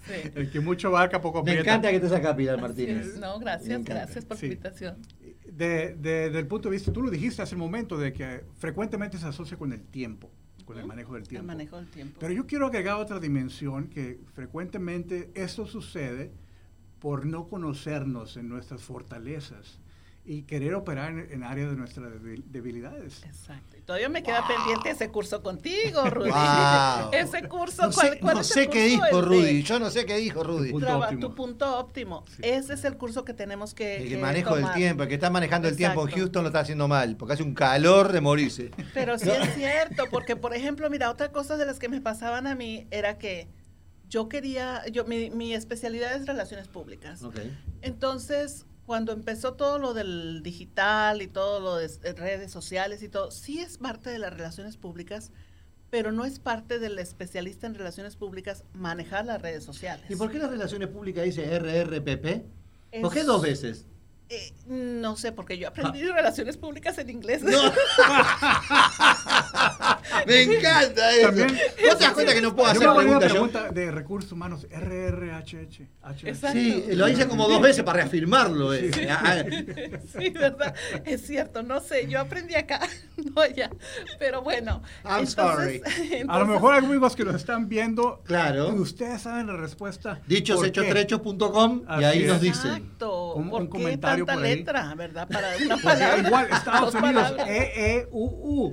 Sí. 0.07 0.31
el 0.35 0.51
que 0.51 0.61
mucho 0.61 0.89
abarca 0.89 1.21
poco 1.21 1.43
Me 1.45 1.59
encanta 1.59 1.91
que 1.91 1.97
estés 1.97 2.13
acá, 2.13 2.35
Pilar 2.37 2.61
Martínez. 2.61 3.17
No, 3.19 3.39
gracias, 3.39 3.85
gracias 3.85 4.25
por 4.25 4.37
Sí. 4.37 4.47
la 4.49 4.53
invitación. 4.55 4.97
De, 5.45 5.95
de- 5.95 6.31
del 6.31 6.47
punto 6.47 6.69
de 6.69 6.77
vista, 6.77 6.93
tú 6.93 7.01
lo 7.03 7.11
dijiste 7.11 7.41
hace 7.43 7.55
un 7.55 7.61
momento, 7.63 7.97
de 7.97 8.13
que 8.13 8.45
frecuentemente 8.59 9.17
se 9.19 9.27
asocia 9.27 9.57
con 9.57 9.73
el 9.73 9.83
tiempo. 9.87 10.31
Con 10.67 10.77
el 10.77 10.83
Ujú. 10.83 10.89
manejo 10.89 11.15
del 11.15 11.23
El 11.23 11.29
tiempo. 11.29 11.47
manejo 11.47 11.77
del 11.77 11.87
tiempo. 11.89 12.17
Pero 12.21 12.35
yo 12.35 12.47
quiero 12.47 12.67
agregar 12.67 12.97
otra 12.97 13.19
dimensión 13.21 13.87
que 13.89 14.21
frecuentemente 14.35 15.31
esto 15.35 15.65
sucede 15.67 16.33
por 16.99 17.25
no 17.25 17.47
conocernos 17.49 18.37
en 18.37 18.49
nuestras 18.49 18.83
fortalezas 18.83 19.79
y 20.27 20.43
querer 20.43 20.75
operar 20.75 21.13
en, 21.13 21.29
en 21.31 21.43
áreas 21.45 21.71
de 21.71 21.77
nuestras 21.77 22.07
debil- 22.15 22.43
debilidades. 22.47 23.23
Exacto. 23.25 23.77
Y 23.77 23.81
todavía 23.83 24.09
me 24.09 24.23
queda 24.23 24.45
pendiente 24.47 24.91
ese 24.91 25.09
curso 25.11 25.43
contigo, 25.43 26.05
Rudy. 26.11 26.31
Wow. 26.31 27.11
Ese 27.13 27.49
curso, 27.49 27.87
No 27.87 27.93
¿cuál, 27.93 28.11
sé, 28.11 28.19
cuál 28.19 28.35
no 28.35 28.41
es 28.41 28.51
el 28.51 28.55
sé 28.65 28.69
qué 28.69 28.89
curso? 28.91 29.05
dijo 29.05 29.05
El 29.07 29.15
de 29.15 29.23
Rudy. 29.23 29.63
Yo 29.63 29.79
no 29.79 29.91
sé 29.91 30.05
qué 30.05 30.17
dijo 30.17 30.43
Rudy. 30.43 30.71
punto 30.73 30.87
traba- 30.87 31.05
óptimo. 31.07 31.21
Tu 31.29 31.35
punto 31.35 31.79
óptimo. 31.79 32.25
Sí. 32.29 32.43
Ese 32.43 32.75
es 32.75 32.85
el 32.85 32.97
curso 32.97 33.25
que 33.25 33.35
tenemos 33.35 33.73
que. 33.73 33.99
El 33.99 34.09
que 34.09 34.17
manejo 34.19 34.57
del 34.57 34.73
tiempo, 34.73 35.05
el 35.05 35.09
que 35.09 35.15
está 35.15 35.31
manejando 35.31 35.69
el 35.69 35.77
tiempo 35.77 36.09
en. 36.09 36.15
Houston 36.15 36.43
lo 36.43 36.49
está 36.49 36.61
haciendo 36.61 36.89
mal, 36.89 37.17
porque 37.17 37.35
hace 37.35 37.43
un 37.45 37.55
calor 37.55 38.11
de 38.13 38.21
morirse. 38.21 38.73
Pero 38.95 39.19
sí 39.19 39.31
es 39.31 39.55
cierto, 39.55 40.07
porque 40.11 40.35
por 40.37 40.55
ejemplo, 40.55 40.91
mira, 40.91 41.09
otra 41.11 41.31
cosa 41.31 41.57
de 41.57 41.67
las 41.67 41.79
que 41.79 41.89
me 41.89 42.01
pasaban 42.01 42.47
a 42.49 42.55
mí 42.57 42.89
era 42.91 43.19
que 43.19 43.47
yo 44.09 44.29
quería, 44.29 44.83
yo 44.89 45.05
mi, 45.05 45.31
mi 45.31 45.55
especialidad 45.55 46.15
es 46.15 46.27
relaciones 46.27 46.67
públicas. 46.69 47.23
Ok. 47.23 47.39
Entonces, 47.83 48.67
cuando 48.87 49.13
empezó 49.13 49.55
todo 49.55 49.79
lo 49.79 49.95
del 49.95 50.43
digital 50.43 51.21
y 51.23 51.27
todo 51.27 51.61
lo 51.61 51.77
de 51.77 51.89
redes 52.15 52.51
sociales 52.53 53.03
y 53.03 53.09
todo, 53.09 53.31
sí 53.31 53.59
es 53.61 53.79
parte 53.79 54.11
de 54.11 54.19
las 54.19 54.33
relaciones 54.33 54.77
públicas, 54.77 55.33
pero 55.91 56.13
no 56.13 56.25
es 56.25 56.39
parte 56.39 56.79
del 56.79 56.99
especialista 56.99 57.67
en 57.67 57.75
relaciones 57.75 58.17
públicas 58.17 58.65
manejar 58.75 59.27
las 59.27 59.43
redes 59.43 59.65
sociales. 59.65 60.05
¿Y 60.09 60.17
por 60.17 60.31
qué 60.31 60.39
las 60.39 60.51
relaciones 60.51 60.89
públicas 60.89 61.25
dice 61.25 61.45
RRPP? 61.59 62.45
¿Por 63.03 63.13
qué 63.13 63.21
Es- 63.21 63.27
dos 63.27 63.43
veces? 63.43 63.87
Eh, 64.29 64.53
no 64.67 65.17
sé, 65.17 65.31
porque 65.31 65.57
yo 65.57 65.69
aprendí 65.69 66.03
relaciones 66.05 66.57
públicas 66.57 66.99
en 66.99 67.11
inglés. 67.11 67.45
No. 67.45 67.51
Me 70.27 70.43
encanta 70.43 71.11
eso. 71.13 71.27
También- 71.29 71.49
¿No 71.89 71.97
te 71.97 72.05
das 72.05 72.13
cuenta 72.13 72.35
que 72.35 72.41
no 72.41 72.55
puedo 72.57 72.73
Yo 72.73 72.81
hacer 72.81 72.95
preguntas 72.97 73.29
yo? 73.33 73.35
pregunta 73.35 73.71
de 73.73 73.91
recursos 73.93 74.33
humanos, 74.33 74.67
RRHH. 74.71 75.87
Sí, 76.53 76.85
lo 76.93 77.09
hice 77.09 77.29
como 77.29 77.49
dos 77.49 77.61
veces 77.63 77.85
para 77.85 78.01
reafirmarlo. 78.03 78.75
eh. 78.75 78.91
Ah, 79.11 79.45
Sí, 80.19 80.31
¿verdad? 80.31 80.75
Es 81.05 81.27
cierto, 81.27 81.63
no 81.63 81.81
sé, 81.81 82.07
yo 82.09 82.21
aprendí 82.21 82.55
acá, 82.55 82.81
no 83.35 83.41
allá, 83.43 83.71
pero 84.19 84.43
bueno. 84.43 84.83
I'm 85.05 85.27
sorry. 85.27 85.81
A 86.29 86.39
lo 86.41 86.47
mejor 86.53 86.75
hay 86.75 86.85
amigos 86.85 87.15
que 87.17 87.25
nos 87.25 87.35
están 87.37 87.69
viendo, 87.69 88.23
Claro. 88.25 88.75
y 88.75 88.79
ustedes 88.81 89.23
saben 89.23 89.47
la 89.47 89.57
respuesta. 89.57 90.21
Dichos, 90.27 90.57
¿Por 90.57 90.67
hechos, 90.67 90.85
qué? 90.85 90.91
trechos.com 90.91 91.83
y 92.01 92.05
ahí 92.05 92.23
es. 92.23 92.29
nos 92.29 92.41
dicen. 92.41 92.71
Exacto. 92.73 93.35
Un- 93.35 93.51
¿Por 93.51 93.61
un 93.63 93.71
qué 93.71 93.79
comentario 94.25 94.25
tanta 94.27 94.35
por 94.35 94.45
ahí. 94.45 94.57
letra, 94.57 94.95
verdad? 94.95 95.29
Para 95.29 95.57
una 95.65 95.69
Porque 95.77 95.83
palabra. 95.83 96.27
igual, 96.27 96.49
Estados 96.53 96.93
dos 96.93 97.03
Unidos, 97.03 97.23
palabras. 97.23 97.47
Claro. 97.47 97.53
E-E-U-U. 97.75 98.73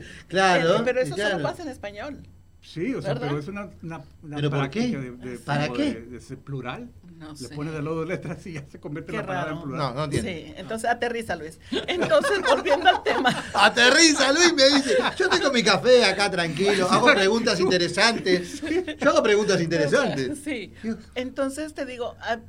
Eh, 0.80 0.82
pero 0.86 1.02
eso 1.02 1.16
claro. 1.16 1.32
solo 1.32 1.44
pasa 1.44 1.64
en 1.64 1.70
español. 1.70 2.20
Sí, 2.62 2.96
o 2.96 3.02
sea, 3.02 3.14
¿Verdad? 3.14 3.28
pero 3.28 3.40
es 3.42 3.48
una, 3.50 3.70
una, 3.84 4.02
una 4.22 4.36
¿Pero 4.38 4.50
práctica 4.50 4.86
qué? 4.86 4.98
de, 4.98 5.12
de- 5.12 5.38
¿Para 5.40 5.68
qué? 5.70 5.94
De, 5.96 6.20
de 6.20 6.38
plural. 6.38 6.90
No 7.18 7.32
Le 7.32 7.38
sé. 7.38 7.56
pones 7.56 7.74
de 7.74 7.82
los 7.82 7.96
dos 7.96 8.08
letras 8.08 8.46
y 8.48 8.54
ya 8.54 8.66
se 8.70 8.80
convierte 8.80 9.12
Qué 9.12 9.18
en 9.18 9.22
la 9.22 9.28
palabra 9.28 9.50
raro. 9.52 9.58
en 9.58 9.64
plural. 9.70 9.80
No, 9.90 9.94
no 9.94 10.04
entiendo. 10.06 10.30
Sí, 10.30 10.54
entonces 10.58 10.90
aterriza, 10.90 11.36
Luis. 11.36 11.60
Entonces, 11.88 12.42
volviendo 12.42 12.90
al 12.90 13.04
tema. 13.04 13.30
Aterriza, 13.54 14.32
Luis, 14.32 14.54
me 14.54 14.66
dice. 14.78 14.96
Yo 15.18 15.30
tengo 15.30 15.52
mi 15.52 15.62
café 15.64 16.04
acá 16.06 16.32
tranquilo, 16.32 16.90
hago 16.90 17.14
preguntas 17.14 17.60
interesantes. 17.62 18.62
Yo 19.00 19.10
hago 19.10 19.22
preguntas 19.24 19.62
interesantes. 19.62 20.40
Sí. 20.44 20.74
Entonces 21.16 21.74
te 21.74 21.86
digo, 21.86 22.16
ah, 22.22 22.40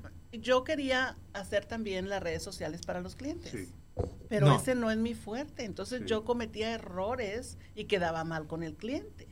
yo 0.41 0.65
quería 0.65 1.17
hacer 1.33 1.65
también 1.67 2.09
las 2.09 2.23
redes 2.23 2.43
sociales 2.43 2.83
para 2.87 3.01
los 3.01 3.15
clientes. 3.17 3.51
Sí. 3.51 3.69
Pero 4.29 4.47
No. 4.47 4.57
ese 4.57 4.75
no 4.75 4.91
es 4.91 4.97
mi 4.99 5.15
fuerte. 5.15 5.65
Entonces 5.65 6.01
Sí. 6.01 6.07
yo 6.07 6.25
cometía 6.25 6.73
errores 6.73 7.59
y 7.75 7.85
quedaba 7.85 8.25
mal 8.25 8.47
con 8.47 8.63
el 8.63 8.75
cliente. 8.75 9.29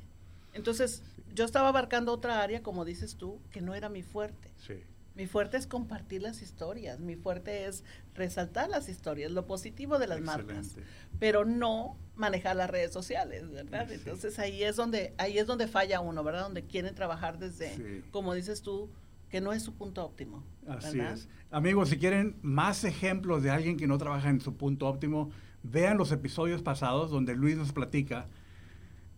Entonces 0.54 1.02
yo 1.34 1.44
estaba 1.44 1.68
abarcando 1.68 2.12
otra 2.12 2.42
área, 2.42 2.62
como 2.62 2.84
dices 2.84 3.16
tú, 3.16 3.40
que 3.50 3.60
no 3.60 3.74
era 3.74 3.88
mi 3.88 4.02
fuerte. 4.02 4.50
Sí. 4.66 4.74
Mi 5.14 5.26
fuerte 5.26 5.56
es 5.58 5.66
compartir 5.66 6.22
las 6.22 6.40
historias. 6.40 6.98
Mi 7.00 7.16
fuerte 7.16 7.66
es 7.66 7.84
resaltar 8.14 8.70
las 8.70 8.88
historias, 8.88 9.30
lo 9.30 9.46
positivo 9.46 9.98
de 9.98 10.06
las 10.06 10.20
marcas, 10.22 10.76
pero 11.18 11.44
no 11.44 11.98
manejar 12.14 12.56
las 12.56 12.70
redes 12.70 12.92
sociales, 12.92 13.50
¿verdad? 13.50 13.86
Sí. 13.88 13.94
Entonces 13.94 14.38
ahí 14.38 14.62
es 14.62 14.76
donde 14.76 15.12
ahí 15.18 15.38
es 15.38 15.46
donde 15.46 15.66
falla 15.68 16.00
uno, 16.00 16.22
¿verdad? 16.24 16.42
Donde 16.44 16.64
quieren 16.64 16.94
trabajar 16.94 17.38
desde, 17.38 17.74
Sí. 17.76 18.04
como 18.10 18.32
dices 18.34 18.62
tú, 18.62 18.90
que 19.32 19.40
no 19.40 19.54
es 19.54 19.62
su 19.62 19.72
punto 19.72 20.04
óptimo. 20.04 20.44
Así 20.68 20.98
¿verdad? 20.98 21.14
es. 21.14 21.26
Amigos, 21.50 21.88
si 21.88 21.96
quieren 21.96 22.36
más 22.42 22.84
ejemplos 22.84 23.42
de 23.42 23.50
alguien 23.50 23.78
que 23.78 23.86
no 23.86 23.96
trabaja 23.96 24.28
en 24.28 24.42
su 24.42 24.58
punto 24.58 24.86
óptimo, 24.86 25.30
vean 25.62 25.96
los 25.96 26.12
episodios 26.12 26.60
pasados 26.60 27.10
donde 27.10 27.34
Luis 27.34 27.56
nos 27.56 27.72
platica 27.72 28.26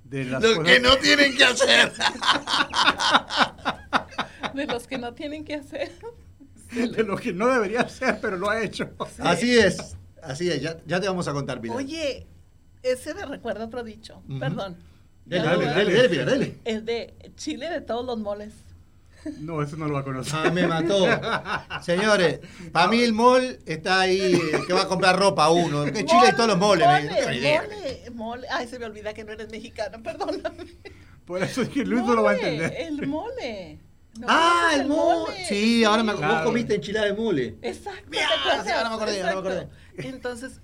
de 0.05 0.25
las 0.25 0.41
Lo 0.41 0.55
cosas 0.55 0.73
que 0.73 0.81
no 0.81 0.97
tienen 0.99 1.37
que 1.37 1.45
hacer. 1.45 1.93
De 4.55 4.67
los 4.67 4.87
que 4.87 4.99
no 4.99 5.15
tienen 5.15 5.45
que 5.45 5.57
hacer. 5.57 5.91
de 6.73 7.03
lo 7.03 7.17
que 7.17 7.33
no 7.33 7.49
debería 7.49 7.81
hacer, 7.81 8.21
pero 8.23 8.37
lo 8.37 8.49
ha 8.49 8.63
hecho. 8.63 8.89
Así 9.19 9.59
es, 9.59 9.97
así 10.23 10.49
es. 10.49 10.63
Ya, 10.63 10.77
ya 10.87 11.01
te 11.01 11.09
vamos 11.09 11.27
a 11.27 11.33
contar, 11.33 11.61
Pilar. 11.61 11.77
Oye, 11.77 12.25
ese 12.85 13.15
me 13.15 13.27
recuerda 13.27 13.65
otro 13.65 13.83
dicho. 13.83 14.23
Perdón. 14.39 14.77
Dale, 15.25 15.67
dale, 15.67 15.93
dale, 15.93 16.25
dale. 16.25 16.59
El 16.65 16.85
de 16.85 17.33
Chile 17.35 17.69
de 17.69 17.81
todos 17.81 18.07
los 18.07 18.21
moles. 18.21 18.53
No, 19.41 19.63
eso 19.63 19.77
no 19.77 19.87
lo 19.87 19.95
va 19.95 20.01
a 20.01 20.05
conocer. 20.05 20.35
Ah, 20.45 20.51
me 20.51 20.67
mató. 20.67 21.07
Señores, 21.83 22.41
para 22.73 22.89
mí 22.89 23.01
el 23.03 23.13
mall 23.13 23.59
está 23.67 24.01
ahí, 24.01 24.35
eh, 24.35 24.61
que 24.67 24.73
va 24.73 24.83
a 24.83 24.89
comprar 24.89 25.19
ropa 25.19 25.49
uno. 25.51 25.85
Que 25.85 26.05
Chile 26.05 26.29
y 26.33 26.35
todos 26.37 26.49
los 26.49 26.59
moles. 26.59 26.87
me- 26.87 27.03
no 27.03 27.15
Mole, 27.15 27.61
mole, 27.61 28.11
mole. 28.15 28.47
Ay, 28.51 28.67
se 28.69 28.79
me 28.79 28.87
olvida 28.87 29.13
que 29.15 29.25
no 29.25 29.33
eres 29.33 29.51
mexicano, 29.51 30.03
perdóname. 30.03 30.65
Por 31.25 31.43
eso 31.43 31.63
es 31.63 31.69
que 31.71 31.85
Luis 31.85 32.03
no 32.05 32.15
lo 32.15 32.23
va 32.23 32.33
a 32.33 32.35
Mole, 32.35 32.49
entender. 32.55 32.81
El 32.81 33.07
mole. 33.07 33.79
¿No 34.19 34.27
Ah, 34.31 34.71
el 34.75 34.87
mole. 34.87 35.45
Sí, 35.47 35.83
ahora 35.85 36.03
me 36.05 36.13
vos 36.13 36.21
Claro. 36.21 36.45
comiste 36.45 36.75
enchilada 36.77 37.07
de 37.07 37.15
mole. 37.15 37.57
Exacto. 37.63 38.05
Mira, 38.11 38.29
sí, 38.65 38.71
ahora 38.71 38.89
me 38.91 38.95
acordé, 38.97 39.21
ahora 39.23 39.35
me 39.35 39.41
acordé. 39.41 39.69
Entonces, 39.97 40.61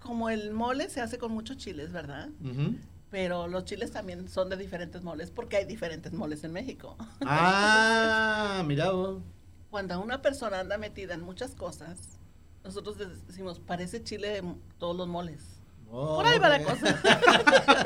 como 0.00 0.28
el 0.30 0.50
mole 0.52 0.90
se 0.90 1.00
hace 1.00 1.16
con 1.18 1.32
muchos 1.32 1.56
chiles, 1.56 1.92
¿verdad? 1.92 2.28
Ujú. 2.42 2.74
Pero 3.10 3.48
los 3.48 3.64
chiles 3.64 3.90
también 3.90 4.28
son 4.28 4.48
de 4.48 4.56
diferentes 4.56 5.02
moles, 5.02 5.30
porque 5.30 5.56
hay 5.56 5.64
diferentes 5.64 6.12
moles 6.12 6.44
en 6.44 6.52
México. 6.52 6.96
Ah, 7.22 8.62
mirá 8.66 8.90
vos. 8.90 9.22
Cuando 9.70 10.00
una 10.00 10.22
persona 10.22 10.60
anda 10.60 10.78
metida 10.78 11.14
en 11.14 11.22
muchas 11.22 11.54
cosas, 11.54 12.18
nosotros 12.64 12.98
les 12.98 13.26
decimos, 13.26 13.58
parece 13.60 14.02
chile 14.02 14.28
de 14.28 14.54
todos 14.78 14.96
los 14.96 15.08
moles. 15.08 15.60
Por 15.90 16.24
ahí 16.24 16.38
va 16.38 16.48
la 16.48 16.62
cosa. 16.62 17.00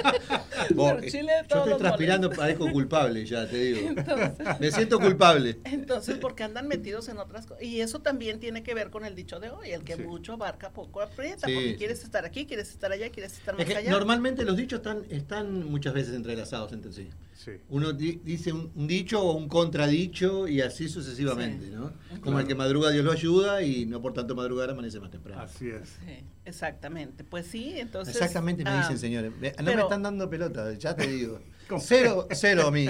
Vos, 0.75 0.93
Pero 0.95 1.11
chile 1.11 1.33
de 1.43 1.49
yo 1.49 1.59
estoy 1.65 1.79
transpirando, 1.79 2.27
moles. 2.29 2.39
parezco 2.39 2.71
culpable, 2.71 3.25
ya 3.27 3.47
te 3.49 3.57
digo. 3.57 3.89
Entonces, 3.89 4.61
Me 4.61 4.71
siento 4.71 4.99
culpable. 5.01 5.59
entonces, 5.65 6.17
porque 6.19 6.43
andan 6.45 6.69
metidos 6.69 7.09
en 7.09 7.19
otras 7.19 7.47
cosas. 7.47 7.63
Y 7.63 7.81
eso 7.81 8.01
también 8.01 8.41
tiene 8.41 8.63
que 8.63 8.75
ver 8.75 8.91
con 8.91 9.05
el 9.05 9.15
dicho 9.15 9.41
de 9.41 9.51
hoy, 9.51 9.71
el 9.73 9.83
que 9.85 9.97
Sí. 9.97 10.03
mucho 10.03 10.35
abarca, 10.35 10.71
poco 10.71 11.01
aprieta, 11.01 11.47
Sí, 11.47 11.55
porque 11.55 11.77
quieres 11.77 12.03
estar 12.05 12.25
aquí, 12.25 12.47
quieres 12.47 12.71
estar 12.71 12.91
allá, 12.93 13.11
quieres 13.11 13.33
estar 13.35 13.55
Es 13.55 13.59
más 13.59 13.67
que 13.67 13.77
allá. 13.77 13.91
normalmente 13.91 14.45
los 14.45 14.57
dichos 14.57 14.79
están, 14.79 15.05
están 15.11 15.65
muchas 15.71 15.95
veces 15.95 16.15
entrelazados 16.15 16.73
entre 16.73 16.93
sí. 16.93 17.09
Sí. 17.35 17.51
Uno 17.69 17.93
di- 17.93 18.21
dice 18.25 18.53
un, 18.53 18.71
un 18.77 18.87
dicho 18.87 19.21
o 19.21 19.33
un 19.37 19.49
contradicho 19.49 20.47
y 20.47 20.61
así 20.61 20.89
sucesivamente, 20.89 21.67
Sí. 21.67 21.73
¿no? 21.73 21.93
Como 22.11 22.23
Claro. 22.23 22.39
el 22.39 22.47
que 22.47 22.55
madruga 22.55 22.91
Dios 22.91 23.05
lo 23.05 23.11
ayuda 23.13 23.61
y 23.63 23.87
no 23.87 24.01
por 24.01 24.15
tanto 24.15 24.35
madrugar 24.37 24.71
amanece 24.71 25.01
más 25.01 25.11
temprano. 25.11 25.43
Así 25.43 25.69
es. 25.69 25.89
Sí, 26.07 26.25
exactamente. 26.45 27.25
Pues 27.25 27.47
sí, 27.47 27.73
entonces. 27.77 28.15
Exactamente 28.15 28.63
me 28.65 28.71
ah, 28.71 28.79
dicen, 28.83 28.99
señores. 28.99 29.33
Ve- 29.41 29.55
No 29.59 29.75
me 29.75 29.83
están 29.83 30.03
dando 30.03 30.31
pelota, 30.31 30.73
ya 30.75 30.95
te 30.95 31.07
digo. 31.09 31.41
Cero, 31.81 32.29
cero 32.31 32.69
a 32.69 32.71
mí. 32.71 32.87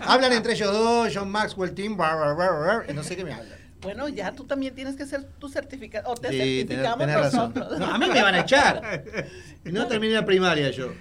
Hablan 0.00 0.32
entre 0.32 0.52
ellos 0.52 0.72
dos, 0.72 1.10
John 1.14 1.30
Maxwell, 1.30 1.72
Tim, 1.74 1.96
bar, 1.96 2.16
bar, 2.18 2.36
bar, 2.36 2.60
bar, 2.60 2.86
y 2.88 2.92
no 2.92 3.02
sé 3.02 3.16
qué 3.16 3.24
me 3.24 3.32
hablan. 3.32 3.58
Bueno, 3.80 4.08
ya 4.08 4.32
tú 4.32 4.44
también 4.44 4.74
tienes 4.74 4.96
que 4.96 5.04
hacer 5.04 5.24
tu 5.38 5.48
certificado. 5.48 6.10
O 6.10 6.14
te 6.14 6.30
Sí, 6.30 6.58
certificamos 6.60 6.98
tenés 6.98 7.16
razón. 7.16 7.52
nosotros. 7.54 7.78
No, 7.78 7.86
a 7.86 7.98
mí 7.98 8.06
me 8.08 8.22
van 8.22 8.34
a 8.34 8.40
echar. 8.40 9.04
Y 9.64 9.70
no 9.72 9.86
terminé 9.86 10.14
la 10.14 10.24
primaria 10.24 10.70
yo. 10.70 10.92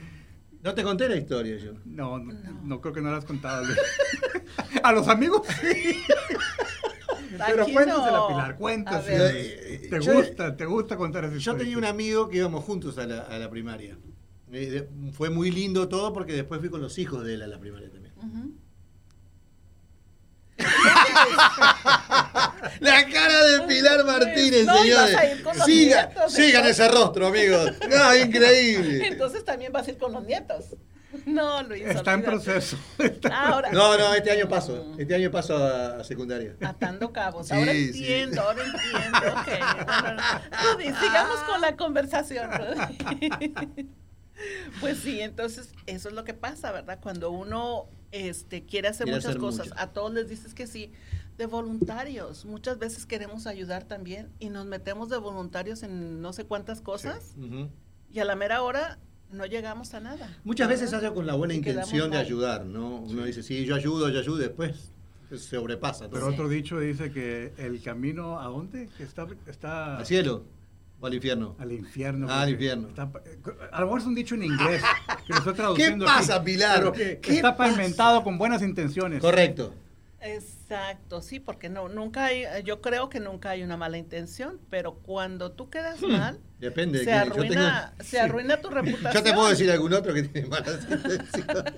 No 0.68 0.74
te 0.76 0.84
conté 0.84 1.08
la 1.08 1.16
historia 1.16 1.56
yo. 1.58 1.72
No, 1.86 2.20
no, 2.20 2.34
no 2.64 2.82
creo 2.82 2.94
que 2.94 3.00
no 3.02 3.10
lo 3.10 3.16
has 3.16 3.24
contado. 3.24 3.66
A 4.84 4.92
los 4.92 5.08
amigos 5.08 5.44
sí. 5.62 6.04
Pero 7.46 7.64
Aquí 7.64 7.72
cuéntasela, 7.72 8.12
no. 8.18 8.28
Pilar, 8.28 8.58
cuéntasela. 8.58 9.30
Eh, 9.32 9.88
¿Te 9.90 10.02
yo- 10.02 10.14
gusta, 10.14 10.58
te 10.58 10.66
gusta 10.66 10.98
contar 10.98 11.24
esa 11.24 11.38
Yo 11.38 11.56
tenía 11.56 11.78
un 11.78 11.86
amigo 11.86 12.28
que 12.28 12.40
íbamos 12.40 12.66
juntos 12.66 12.98
a 12.98 13.06
la, 13.08 13.22
a 13.22 13.38
la 13.40 13.50
primaria. 13.50 13.98
Eh, 14.52 14.70
de- 14.70 15.12
fue 15.14 15.30
muy 15.30 15.52
lindo 15.52 15.88
todo 15.88 16.12
porque 16.12 16.34
después 16.34 16.60
fui 16.60 16.70
con 16.70 16.82
los 16.82 16.98
hijos 16.98 17.24
de 17.24 17.36
él 17.36 17.44
a 17.44 17.48
la 17.48 17.60
primaria 17.60 17.90
también. 17.90 18.14
Ujú. 18.18 18.54
La 22.80 23.06
cara 23.10 23.44
de 23.46 23.62
Pilar 23.68 24.04
Martínez, 24.06 24.66
No, 24.66 24.78
señores. 24.82 25.16
a 25.16 25.26
ir 25.26 25.44
con 25.44 25.58
los 25.58 25.68
Siga- 25.68 26.08
nietos, 26.08 26.34
sigan 26.34 26.50
entonces. 26.66 26.80
ese 26.80 26.88
rostro, 26.90 27.28
amigos. 27.28 27.72
No, 27.90 28.16
increíble. 28.16 29.08
Entonces 29.08 29.44
también 29.46 29.72
vas 29.72 29.88
a 29.88 29.92
ir 29.92 29.98
con 29.98 30.12
los 30.14 30.24
nietos. 30.26 30.66
No, 31.26 31.64
Luis. 31.64 31.84
Está 31.86 32.14
en 32.14 32.22
proceso. 32.24 32.78
Está- 33.00 33.30
Ahora. 33.48 33.72
No, 33.72 33.98
no, 33.98 34.14
este 34.14 34.30
año 34.32 34.48
paso. 34.48 34.94
Este 34.98 35.16
año 35.16 35.32
paso 35.32 35.58
a, 35.58 36.04
secundaria. 36.04 36.56
Atando 36.62 37.12
cabos. 37.12 37.48
Sí, 37.48 37.54
ahora 37.56 37.72
sí. 37.72 37.86
entiendo, 37.88 38.42
ahora 38.42 38.64
entiendo. 38.64 39.18
ok. 39.40 40.02
Bueno, 40.02 40.22
Rudy, 40.74 40.84
sigamos 41.02 41.40
con 41.50 41.62
la 41.62 41.76
conversación, 41.76 42.50
Rudy. 42.52 43.88
Pues 44.82 45.00
sí, 45.00 45.20
entonces 45.22 45.74
eso 45.86 46.10
es 46.10 46.16
lo 46.16 46.24
que 46.24 46.34
pasa, 46.34 46.72
¿verdad? 46.72 47.00
Cuando 47.02 47.32
uno 47.32 47.88
este, 48.12 48.66
quiere 48.66 48.88
hacer 48.88 49.06
Quiere 49.06 49.18
muchas 49.18 49.30
hacer 49.32 49.42
cosas, 49.42 49.68
mucho. 49.70 49.80
a 49.80 49.88
todos 49.94 50.14
les 50.14 50.30
dices 50.30 50.54
que 50.54 50.68
sí, 50.68 50.92
de 51.38 51.46
voluntarios. 51.46 52.46
Muchas 52.46 52.78
veces 52.80 53.06
queremos 53.06 53.48
ayudar 53.48 53.84
también 53.86 54.30
y 54.40 54.50
nos 54.50 54.66
metemos 54.66 55.10
de 55.10 55.18
voluntarios 55.18 55.84
en 55.84 56.22
no 56.22 56.34
sé 56.34 56.46
cuántas 56.46 56.82
cosas 56.82 57.36
y 58.12 58.20
a 58.20 58.26
la 58.26 58.36
mera 58.36 58.62
hora 58.62 59.00
no 59.32 59.46
llegamos 59.46 59.94
a 59.94 60.00
nada. 60.00 60.38
Muchas 60.44 60.68
¿verdad? 60.68 60.82
veces 60.82 60.98
hace 60.98 61.14
con 61.14 61.28
la 61.28 61.36
buena 61.36 61.54
Y 61.54 61.58
intención 61.58 62.12
de 62.12 62.18
ayudar, 62.18 62.66
¿no? 62.66 63.02
Uno 63.02 63.26
dice, 63.26 63.44
sí, 63.44 63.66
yo 63.66 63.76
ayudo, 63.76 64.10
yo 64.10 64.20
ayudo, 64.20 64.38
después 64.38 64.92
se 65.30 65.38
sobrepasa 65.38 66.06
todo. 66.08 66.12
Pero 66.12 66.28
otro 66.28 66.48
dicho 66.48 66.80
dice 66.80 67.12
que 67.12 67.54
el 67.58 67.82
camino 67.82 68.40
a 68.40 68.46
dónde 68.46 68.88
Que 68.98 69.04
está, 69.04 69.28
está 69.48 69.98
¿Al 69.98 70.06
cielo 70.06 70.44
o 71.00 71.06
al 71.08 71.14
infierno? 71.14 71.56
al 71.60 71.72
infierno. 71.72 72.28
Ah, 72.30 72.42
al 72.42 72.50
infierno. 72.50 72.88
está- 72.90 73.12
a 73.72 73.80
lo 73.80 73.86
mejor 73.86 74.00
es 74.02 74.06
un 74.08 74.16
dicho 74.16 74.36
en 74.36 74.44
inglés 74.44 74.82
que 75.26 75.34
lo 75.34 75.40
estoy 75.40 75.54
traduciendo. 75.56 76.06
pasa, 76.06 76.36
aquí, 76.38 76.46
Pilar? 76.46 76.80
pero 76.80 76.92
que 76.94 77.20
¿Qué 77.20 77.36
está 77.36 77.56
pasa? 77.56 77.72
pavimentado 77.74 78.24
con 78.24 78.38
buenas 78.38 78.62
intenciones. 78.62 79.22
Correcto. 79.22 79.74
Exacto, 80.20 81.22
sí, 81.22 81.40
porque 81.40 81.70
no, 81.70 81.88
nunca 81.90 82.26
hay, 82.26 82.44
yo 82.66 82.82
creo 82.82 83.08
que 83.10 83.20
nunca 83.20 83.52
hay 83.52 83.64
una 83.64 83.78
mala 83.78 83.98
intención, 83.98 84.60
pero 84.70 84.96
cuando 84.96 85.52
tú 85.52 85.70
quedas 85.70 86.02
Hmm, 86.02 86.12
mal, 86.12 86.40
Depende 86.60 87.00
de 87.00 87.06
se. 87.06 87.12
Yo 87.12 87.18
arruina, 87.18 87.92
tengo- 87.96 88.04
se 88.10 88.20
arruina 88.20 88.58
tu 88.62 88.70
reputación. 88.70 89.14
Yo 89.14 89.24
te 89.24 89.34
puedo 89.34 89.50
decir 89.50 89.70
algún 89.70 89.94
otro 89.94 90.14
que 90.14 90.24
tiene 90.24 90.48
malas 90.48 90.80
intenciones. 90.90 91.74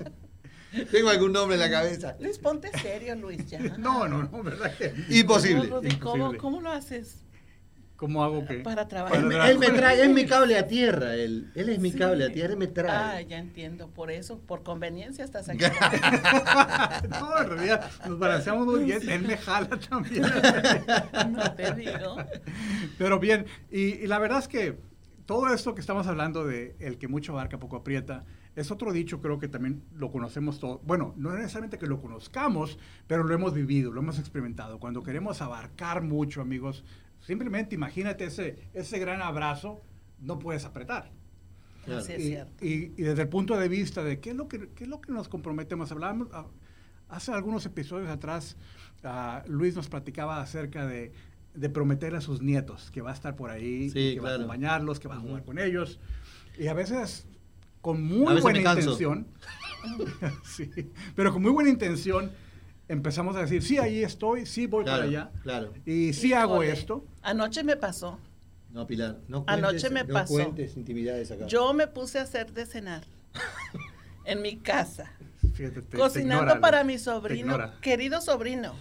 Tengo 0.91 1.09
algún 1.09 1.33
nombre 1.33 1.55
en 1.55 1.61
la 1.61 1.69
cabeza. 1.69 2.15
Luis, 2.19 2.37
ponte 2.37 2.69
serio, 2.79 3.15
Luis, 3.15 3.45
ya. 3.49 3.59
No, 3.77 4.07
no, 4.07 4.23
no, 4.23 4.43
¿verdad? 4.43 4.71
que 4.77 4.93
Imposible. 5.09 5.67
¿cómo, 5.67 5.81
Imposible. 5.83 6.37
cómo 6.37 6.61
lo 6.61 6.71
haces 6.71 7.17
¿Cómo 7.99 8.23
hago 8.23 8.45
que? 8.45 8.59
para 8.59 8.87
trabajar? 8.87 9.17
Él 9.19 9.25
me, 9.25 9.49
él 9.49 9.59
me 9.59 9.69
trae, 9.71 10.01
es 10.03 10.09
mi 10.09 10.25
cable 10.25 10.57
a 10.57 10.65
tierra, 10.67 11.15
él. 11.15 11.51
Él 11.53 11.67
es 11.67 11.79
mi 11.79 11.91
Sí. 11.91 11.97
cable 11.97 12.23
a 12.23 12.31
tierra, 12.31 12.53
él 12.53 12.57
me 12.59 12.65
Ah, 12.67 12.73
trae. 12.73 13.25
ya 13.25 13.37
entiendo, 13.37 13.89
por 13.89 14.09
eso, 14.09 14.39
por 14.39 14.63
conveniencia 14.63 15.25
estás 15.25 15.49
aquí. 15.49 15.59
no, 17.09 17.41
en 17.41 17.49
realidad 17.49 17.91
nos 18.07 18.17
balanceamos 18.17 18.65
muy 18.65 18.85
bien. 18.85 19.01
Él 19.09 19.23
me 19.27 19.35
jala 19.37 19.77
también. 19.89 20.23
no 21.31 21.51
te 21.55 21.73
digo. 21.73 22.15
Pero 22.97 23.19
bien, 23.19 23.45
y, 23.69 23.95
y 23.95 24.07
la 24.07 24.17
verdad 24.19 24.39
es 24.39 24.47
que 24.47 24.79
todo 25.25 25.53
esto 25.53 25.75
que 25.75 25.81
estamos 25.81 26.07
hablando 26.07 26.45
de 26.45 26.75
el 26.79 26.97
que 26.97 27.07
mucho 27.07 27.33
abarca, 27.33 27.59
poco 27.59 27.75
aprieta, 27.75 28.23
es 28.55 28.71
otro 28.71 28.91
dicho, 28.91 29.21
creo 29.21 29.39
que 29.39 29.47
también 29.47 29.83
lo 29.93 30.11
conocemos 30.11 30.59
todos. 30.59 30.79
Bueno, 30.83 31.13
no 31.17 31.31
necesariamente 31.33 31.77
que 31.77 31.85
lo 31.85 32.01
conozcamos, 32.01 32.79
pero 33.07 33.23
lo 33.23 33.33
hemos 33.35 33.53
vivido, 33.53 33.91
lo 33.91 34.01
hemos 34.01 34.19
experimentado. 34.19 34.79
Cuando 34.79 35.03
queremos 35.03 35.41
abarcar 35.41 36.01
mucho, 36.01 36.41
amigos, 36.41 36.83
simplemente 37.21 37.75
imagínate 37.75 38.25
ese, 38.25 38.69
ese 38.73 38.99
gran 38.99 39.21
abrazo, 39.21 39.81
no 40.19 40.39
puedes 40.39 40.65
apretar. 40.65 41.11
Claro. 41.85 42.01
Así 42.01 42.13
es 42.13 42.19
y, 42.19 42.23
cierto. 42.27 42.65
y- 42.65 42.93
y 42.97 43.01
desde 43.03 43.21
el 43.23 43.29
punto 43.29 43.57
de 43.57 43.67
vista 43.69 44.03
de 44.03 44.19
qué 44.19 44.31
es 44.31 44.35
lo 44.35 44.47
que, 44.47 44.69
qué 44.75 44.83
es 44.83 44.89
lo 44.89 44.99
que 45.01 45.11
nos 45.11 45.27
comprometemos, 45.29 45.91
hablábamos, 45.91 46.27
ah, 46.33 46.45
hace 47.07 47.31
algunos 47.31 47.65
episodios 47.65 48.09
atrás, 48.09 48.57
ah, 49.03 49.43
Luis 49.47 49.75
nos 49.75 49.87
platicaba 49.89 50.41
acerca 50.41 50.85
de, 50.85 51.13
de 51.55 51.69
prometer 51.69 52.15
a 52.15 52.21
sus 52.21 52.41
nietos 52.41 52.91
que 52.91 53.01
va 53.01 53.11
a 53.11 53.13
estar 53.13 53.35
por 53.35 53.49
ahí, 53.49 53.89
Sí, 53.89 54.13
que 54.15 54.19
va 54.19 54.29
a 54.29 54.31
claro. 54.31 54.43
acompañarlos, 54.43 54.99
que 54.99 55.07
va 55.07 55.15
a 55.15 55.19
jugar 55.19 55.43
con 55.45 55.57
ellos. 55.57 55.99
Y 56.57 56.67
a 56.67 56.73
veces 56.73 57.25
con 57.81 58.03
muy 58.03 58.27
veces 58.27 58.41
buena 58.43 58.59
intención, 58.59 59.27
sí, 60.43 60.69
pero 61.15 61.31
con 61.31 61.41
muy 61.41 61.51
buena 61.51 61.69
intención 61.69 62.31
empezamos 62.89 63.35
a 63.37 63.41
decir, 63.41 63.63
sí, 63.63 63.77
ahí 63.77 64.03
estoy, 64.03 64.45
sí 64.45 64.67
voy 64.67 64.83
Claro, 64.83 64.97
para 65.03 65.09
allá, 65.09 65.31
claro. 65.43 65.73
y 65.85 66.11
sí 66.11 66.33
hago 66.33 66.61
esto. 66.63 67.05
Anoche 67.21 67.63
me 67.63 67.77
pasó. 67.77 68.19
No, 68.71 68.85
Pilar, 68.85 69.19
no 69.27 69.43
Anoche 69.47 69.87
cuentes, 69.89 69.91
me 69.91 70.03
no 70.03 70.13
pasó. 70.13 70.33
cuentes 70.33 70.75
intimidades 70.77 71.31
acá. 71.31 71.47
Yo 71.47 71.73
me 71.73 71.87
puse 71.87 72.19
a 72.19 72.23
hacer 72.23 72.51
de 72.51 72.65
cenar 72.65 73.03
en 74.25 74.41
mi 74.41 74.57
casa, 74.57 75.11
Fíjate, 75.53 75.81
te- 75.81 75.87
te 75.87 75.97
cocinando 75.97 76.43
ignora, 76.43 76.61
para 76.61 76.83
mi 76.83 76.97
sobrino, 76.97 77.57
querido 77.81 78.21
sobrino. 78.21 78.73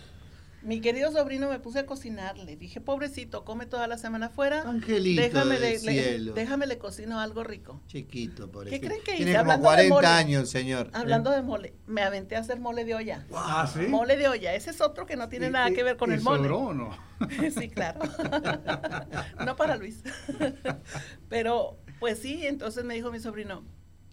Mi 0.69 0.83
querido 0.83 1.11
sobrino 1.11 1.49
me 1.49 1.59
puse 1.61 1.79
a 1.79 1.87
cocinarle. 1.87 2.55
Dije, 2.57 2.83
pobrecito, 2.83 3.43
come 3.43 3.65
toda 3.65 3.87
la 3.87 3.97
semana 3.97 4.27
afuera. 4.27 4.69
Angelito 4.69 5.23
déjame 5.23 5.55
del 5.59 5.63
le, 5.63 5.71
le- 5.71 5.79
cielo. 6.03 6.35
déjame 6.35 6.67
le 6.67 6.77
cocino 6.77 7.19
algo 7.21 7.43
rico. 7.43 7.81
Chiquito, 7.87 8.51
por 8.51 8.69
¿Qué 8.69 8.79
creen 8.79 9.01
que 9.03 9.15
Tiene 9.15 9.31
hice? 9.31 9.39
como 9.41 9.53
Hablando 9.53 9.71
de 9.71 9.89
40 9.89 9.95
mole. 9.95 10.07
años, 10.09 10.51
señor. 10.51 10.91
Hablando 10.93 11.31
de 11.31 11.41
mole, 11.41 11.75
me 11.87 12.03
aventé 12.03 12.37
a 12.37 12.41
hacer 12.41 12.61
mole 12.61 12.85
de 12.85 12.95
olla. 12.95 13.25
Ah, 13.35 13.67
¿sí? 13.73 13.87
Mole 13.89 14.19
de 14.19 14.29
olla, 14.29 14.53
ese 14.55 14.69
es 14.71 14.83
otro 14.83 15.07
que 15.07 15.17
no 15.17 15.31
tiene 15.31 15.47
¿Y- 15.47 15.51
nada 15.53 15.71
que 15.71 15.83
ver 15.83 15.97
con 15.97 16.13
el 16.13 16.21
mole. 16.21 16.37
sobró 16.43 16.59
o 16.59 16.75
no? 16.75 16.91
Sí, 17.59 17.71
claro. 17.71 18.01
no 19.47 19.57
para 19.57 19.75
Luis. 19.77 20.03
Pero, 21.31 21.79
pues 21.99 22.19
sí, 22.19 22.47
entonces 22.47 22.85
me 22.85 22.93
dijo 22.95 23.11
mi 23.11 23.21
sobrino, 23.21 23.65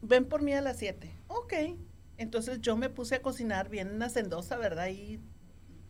ven 0.02 0.24
por 0.24 0.42
mí 0.42 0.54
a 0.54 0.62
las 0.62 0.78
7. 0.78 1.12
Ok. 1.28 1.54
Entonces 2.18 2.62
yo 2.62 2.78
me 2.78 2.90
puse 2.90 3.16
a 3.16 3.22
cocinar 3.22 3.68
bien 3.68 4.02
hacendosa, 4.02 4.56
¿verdad? 4.58 4.88
Y 4.88 5.20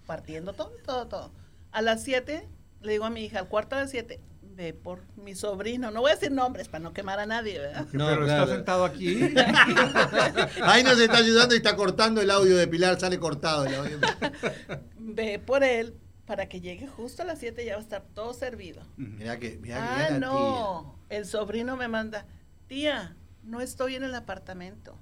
partiendo 0.06 0.54
todo, 0.54 0.72
todo, 0.86 1.08
todo. 1.08 1.32
A 1.72 1.82
las 1.82 2.04
7, 2.04 2.48
le 2.82 2.92
digo 2.92 3.06
a 3.06 3.10
mi 3.10 3.26
hija, 3.26 3.40
al 3.40 3.48
cuarto 3.48 3.76
de 3.76 3.82
las 3.84 3.92
7, 3.92 4.20
ve 4.56 4.74
por 4.74 5.02
mi 5.18 5.36
sobrino. 5.36 5.92
No 5.92 6.02
voy 6.02 6.12
a 6.12 6.16
decir 6.16 6.32
nombres 6.32 6.68
para 6.70 6.84
no 6.84 6.94
quemar 6.94 7.20
a 7.20 7.26
nadie, 7.26 7.60
¿verdad? 7.60 7.88
No, 7.92 8.08
pero 8.08 8.26
claro. 8.26 8.44
está 8.44 8.56
sentado 8.56 8.86
aquí. 8.86 9.18
Ahí 10.64 10.84
nos 10.84 11.00
está 11.00 11.18
ayudando 11.18 11.54
y 11.54 11.58
está 11.58 11.76
cortando 11.76 12.22
el 12.22 12.32
audio 12.32 12.56
de 12.56 12.68
Pilar, 12.68 13.00
sale 13.00 13.20
cortado 13.20 13.66
el 13.66 13.76
audio. 13.76 14.00
Ve 14.98 15.40
por 15.40 15.64
él 15.64 15.96
para 16.26 16.48
que 16.48 16.62
llegue 16.62 16.88
justo 16.88 17.22
a 17.22 17.26
las 17.26 17.40
7 17.40 17.64
y 17.64 17.66
ya 17.68 17.74
va 17.74 17.80
a 17.80 17.84
estar 17.84 18.04
todo 18.14 18.34
servido. 18.34 18.82
Mirá 18.98 19.38
que, 19.40 19.60
que 19.60 19.74
Ah, 19.74 20.18
no. 20.20 21.00
El 21.10 21.26
sobrino 21.26 21.76
me 21.78 21.88
manda, 21.88 22.26
tía, 22.68 23.16
no 23.44 23.62
estoy 23.62 23.96
en 23.96 24.04
el 24.04 24.16
apartamento. 24.16 24.98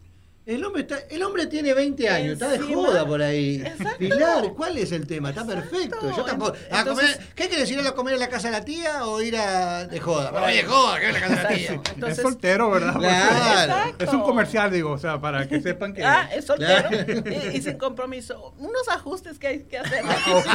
El 0.45 0.61
hombre, 0.65 0.81
está, 0.81 0.97
el 1.09 1.23
hombre 1.23 1.47
tiene 1.47 1.73
20 1.73 2.09
años, 2.09 2.33
está 2.33 2.49
de 2.49 2.59
joda 2.59 3.05
por 3.05 3.21
ahí. 3.21 3.61
Exacto. 3.65 3.97
Pilar, 3.97 4.51
¿cuál 4.53 4.77
es 4.77 4.91
el 4.91 5.07
tema? 5.07 5.29
Está 5.29 5.45
perfecto. 5.47 6.13
Yo 6.17 6.25
tampoco. 6.25 6.57
a 6.69 6.79
Entonces- 6.79 7.15
comer- 7.15 7.33
¿Qué 7.33 7.47
querés 7.47 7.71
ir 7.71 7.79
a 7.79 7.91
comer 7.93 8.15
a 8.15 8.17
la 8.17 8.27
casa 8.27 8.49
de 8.49 8.51
la 8.51 8.65
tía 8.65 9.05
o 9.07 9.21
ir 9.21 9.37
a 9.37 9.87
de 9.87 9.99
joda? 10.01 10.31
Bueno, 10.31 10.47
de 10.47 10.63
joda, 10.63 10.99
que 10.99 11.05
a 11.07 11.11
la 11.13 11.19
casa 11.21 11.35
de 11.35 11.43
la 11.43 11.47
tía. 11.49 11.71
Exacto. 11.75 12.07
es 12.07 12.17
soltero, 12.17 12.69
¿verdad? 12.71 12.93
Claro. 12.93 13.71
Exacto. 13.71 14.03
Es 14.03 14.09
un 14.13 14.21
comercial, 14.23 14.69
digo, 14.69 14.91
o 14.91 14.97
sea, 14.97 15.21
para 15.21 15.47
que 15.47 15.61
sepan 15.61 15.93
que... 15.93 16.03
ah, 16.03 16.29
es 16.35 16.43
soltero 16.45 16.89
Claro. 16.89 17.23
y, 17.53 17.57
y 17.57 17.61
sin 17.61 17.77
compromiso. 17.77 18.53
Unos 18.57 18.89
ajustes 18.89 19.39
que 19.39 19.47
hay 19.47 19.63
que 19.63 19.77
hacer. 19.77 20.03
Ok. 20.03 20.45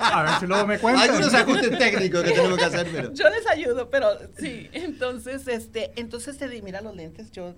A 0.00 0.22
ver 0.24 0.32
si 0.40 0.46
luego 0.46 0.66
me 0.66 0.78
cuentan. 0.80 1.08
Algunos 1.10 1.32
ajustes 1.32 1.78
técnicos 1.78 2.24
que 2.24 2.30
tenemos 2.32 2.58
que 2.58 2.64
hacer, 2.64 2.88
pero. 2.92 3.12
Yo 3.14 3.28
les 3.30 3.46
ayudo, 3.46 3.88
pero 3.88 4.08
sí. 4.38 4.68
Entonces, 4.72 5.46
este, 5.46 5.92
entonces 5.94 6.36
te 6.38 6.48
di, 6.48 6.60
mira 6.60 6.80
los 6.80 6.96
lentes, 6.96 7.30
yo. 7.30 7.54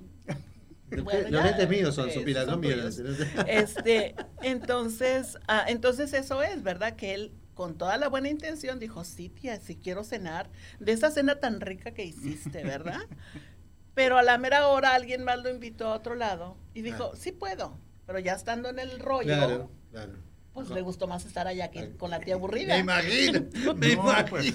Bueno, 1.03 1.29
los 1.31 1.45
lentes 1.45 1.69
míos 1.69 1.95
son, 1.95 2.09
Sí, 2.09 2.15
son 2.15 2.25
Pilar, 2.25 2.47
son 2.47 2.61
míos. 2.61 2.97
lentes. 2.99 3.27
Este, 3.49 4.15
entonces, 4.43 5.39
ah, 5.49 5.65
entonces 5.69 6.13
eso 6.13 6.43
es, 6.43 6.63
¿verdad? 6.63 6.95
Que 6.97 7.15
él, 7.15 7.33
con 7.55 7.77
toda 7.79 7.97
la 7.99 8.09
buena 8.09 8.29
intención, 8.29 8.79
dijo, 8.79 9.05
sí, 9.05 9.29
tía, 9.29 9.59
sí 9.61 9.77
quiero 9.77 10.05
cenar, 10.05 10.51
de 10.81 10.93
esa 10.93 11.11
cena 11.11 11.37
tan 11.41 11.61
rica 11.61 11.93
que 11.93 12.05
hiciste, 12.05 12.63
¿verdad? 12.65 13.01
Pero 13.95 14.19
a 14.19 14.23
la 14.23 14.39
mera 14.39 14.67
hora 14.69 14.95
alguien 14.95 15.23
más 15.25 15.39
lo 15.43 15.51
invitó 15.51 15.87
a 15.89 15.95
otro 15.97 16.15
lado 16.17 16.57
y 16.75 16.83
dijo, 16.83 17.11
Ah. 17.13 17.17
sí 17.17 17.31
puedo, 17.31 17.79
pero 18.07 18.19
ya 18.19 18.33
estando 18.33 18.69
en 18.69 18.81
el 18.81 18.99
rollo, 18.99 19.27
Claro, 19.37 19.71
claro. 19.93 20.13
pues 20.53 20.69
le 20.71 20.81
gustó 20.83 21.07
más 21.07 21.25
estar 21.25 21.47
allá 21.47 21.71
que 21.71 21.97
con 21.97 22.11
la 22.11 22.19
tía 22.19 22.35
Me 22.35 22.39
aburrida. 22.41 22.77
imagino, 22.77 23.45
me 23.77 23.95
No, 23.95 24.13
pues. 24.29 24.53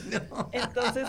Entonces, 0.51 1.07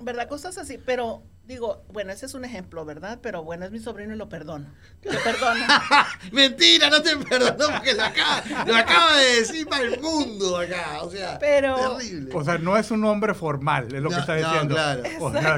¿verdad? 0.00 0.28
Cosas 0.28 0.56
así, 0.58 0.78
pero 0.78 1.24
digo, 1.46 1.84
bueno, 1.92 2.12
ese 2.12 2.26
es 2.26 2.34
un 2.34 2.44
ejemplo, 2.44 2.84
¿verdad? 2.84 3.18
Pero 3.22 3.42
bueno, 3.44 3.64
es 3.64 3.70
mi 3.70 3.78
sobrino 3.78 4.12
y 4.14 4.16
lo 4.16 4.28
perdono. 4.28 4.66
Lo 5.02 5.12
perdono. 5.22 5.64
Mentira, 6.32 6.90
no 6.90 7.00
te 7.02 7.16
perdono 7.16 7.72
porque 7.72 7.94
lo 7.94 8.02
acaba, 8.04 8.42
lo 8.66 8.76
acaba 8.76 9.16
de 9.18 9.36
decir 9.36 9.66
para 9.68 9.84
el 9.84 10.00
mundo 10.00 10.58
acá. 10.58 11.02
O 11.02 11.10
sea, 11.10 11.38
Pero- 11.38 11.96
terrible. 11.98 12.32
O 12.34 12.44
sea, 12.44 12.58
no 12.58 12.76
es 12.76 12.90
un 12.90 13.04
hombre 13.04 13.34
formal, 13.34 13.94
es 13.94 14.02
lo 14.02 14.10
que 14.10 14.16
está 14.16 14.36
no, 14.36 14.48
diciendo. 14.48 14.74
claro. 14.74 15.02
O 15.20 15.32
sea, 15.32 15.56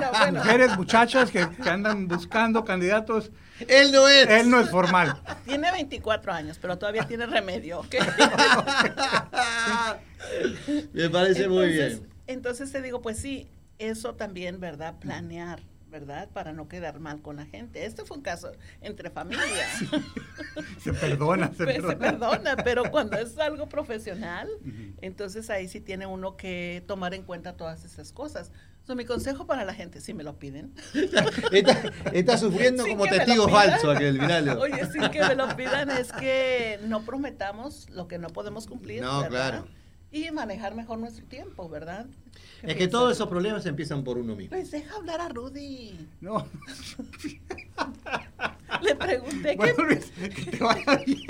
No, 0.00 0.10
bueno. 0.10 0.38
mujeres, 0.40 0.76
muchachas 0.76 1.30
que, 1.30 1.48
que 1.48 1.70
andan 1.70 2.08
buscando 2.08 2.64
candidatos, 2.64 3.30
Él 3.68 3.92
no 3.92 4.08
es. 4.08 4.28
él 4.28 4.50
no 4.50 4.58
es 4.60 4.68
formal. 4.70 5.20
Tiene 5.44 5.70
24 5.70 6.32
años, 6.32 6.58
pero 6.60 6.76
todavía 6.78 7.06
tiene 7.06 7.26
remedio. 7.26 7.82
Me 10.92 11.08
parece 11.10 11.48
muy 11.48 11.68
bien. 11.72 12.06
Entonces 12.26 12.70
te 12.72 12.80
digo, 12.82 13.00
pues 13.02 13.18
sí, 13.18 13.48
eso 13.80 14.14
también, 14.14 14.60
¿verdad? 14.60 14.94
Planear, 15.00 15.60
¿verdad? 15.90 16.28
Para 16.32 16.52
no 16.52 16.68
quedar 16.68 17.00
mal 17.00 17.20
con 17.22 17.36
la 17.36 17.46
gente. 17.46 17.84
Este 17.84 18.04
fue 18.04 18.18
un 18.18 18.22
caso 18.22 18.52
entre 18.80 19.10
familia. 19.10 19.44
Se 20.82 20.92
perdona, 20.92 21.48
se 21.48 21.64
Pues, 21.64 21.76
perdona. 21.76 21.92
se 21.92 21.96
perdona, 21.96 22.56
pero 22.56 22.90
cuando 22.90 23.18
es 23.18 23.38
algo 23.38 23.68
profesional, 23.68 24.48
entonces 25.00 25.50
ahí 25.50 25.68
sí 25.68 25.80
tiene 25.80 26.06
uno 26.06 26.36
que 26.36 26.82
tomar 26.86 27.14
en 27.14 27.22
cuenta 27.22 27.56
todas 27.56 27.84
esas 27.84 28.12
cosas. 28.12 28.52
So, 28.86 28.96
mi 28.96 29.04
consejo 29.04 29.46
para 29.46 29.64
la 29.64 29.74
gente, 29.74 30.00
si 30.00 30.14
me 30.14 30.24
lo 30.24 30.38
piden. 30.38 30.72
Está, 31.52 31.92
está 32.12 32.38
sufriendo 32.38 32.82
Sin 32.82 32.96
como 32.96 33.08
testigo 33.08 33.48
falso 33.48 33.90
aquel, 33.90 34.18
miralo. 34.18 34.58
Oye, 34.60 34.86
sin 34.90 35.08
que 35.10 35.20
me 35.22 35.34
lo 35.34 35.54
pidan, 35.54 35.90
es 35.90 36.10
que 36.12 36.80
no 36.86 37.02
prometamos 37.04 37.88
lo 37.90 38.08
que 38.08 38.18
no 38.18 38.28
podemos 38.30 38.66
cumplir. 38.66 39.02
No, 39.02 39.20
¿verdad? 39.20 39.30
claro. 39.30 39.68
Y 40.12 40.30
manejar 40.30 40.74
mejor 40.74 40.98
nuestro 40.98 41.24
tiempo, 41.26 41.68
¿verdad? 41.68 42.06
¿Qué 42.32 42.66
Es 42.66 42.72
que 42.72 42.74
piensas? 42.74 42.90
todos 42.90 43.12
esos 43.12 43.28
problemas 43.28 43.64
empiezan 43.66 44.02
por 44.04 44.18
uno 44.18 44.34
mismo. 44.34 44.50
Pues 44.50 44.70
deja 44.70 44.96
hablar 44.96 45.20
a 45.20 45.28
Rudy. 45.28 46.08
No, 46.20 46.46
Le 48.82 48.94
pregunté 48.94 49.56
bueno, 49.56 49.74
qué, 49.76 49.82
Luis, 49.82 50.10
que 50.12 50.50
te 50.50 50.58
vaya 50.64 50.96
bien. 51.06 51.20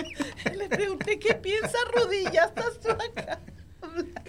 le 0.58 0.68
pregunté 0.68 1.18
qué 1.18 1.34
piensa 1.34 1.76
Rudy, 1.94 2.24
ya 2.32 2.44
estás 2.44 2.78
tú 2.80 2.90
acá. 2.90 3.40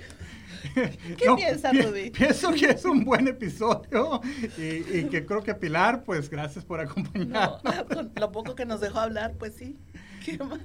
¿Qué 0.74 1.26
No, 1.26 1.36
piensa 1.36 1.72
pi- 1.72 1.82
Rudy? 1.82 2.10
Pienso 2.12 2.52
que 2.54 2.68
es 2.68 2.86
un 2.86 3.04
buen 3.04 3.28
episodio 3.28 4.22
y, 4.58 4.98
y 5.00 5.08
que 5.10 5.26
creo 5.26 5.44
que 5.44 5.54
Pilar, 5.56 6.04
pues 6.04 6.30
gracias 6.30 6.64
por 6.64 6.78
No, 6.84 6.90
acompañarnos. 6.90 7.62
con 7.94 8.12
lo 8.16 8.32
poco 8.32 8.56
que 8.56 8.66
nos 8.66 8.80
dejó 8.80 9.00
hablar, 9.00 9.34
pues 9.38 9.56
sí. 9.56 9.78
¿Qué 10.24 10.38
más? 10.38 10.60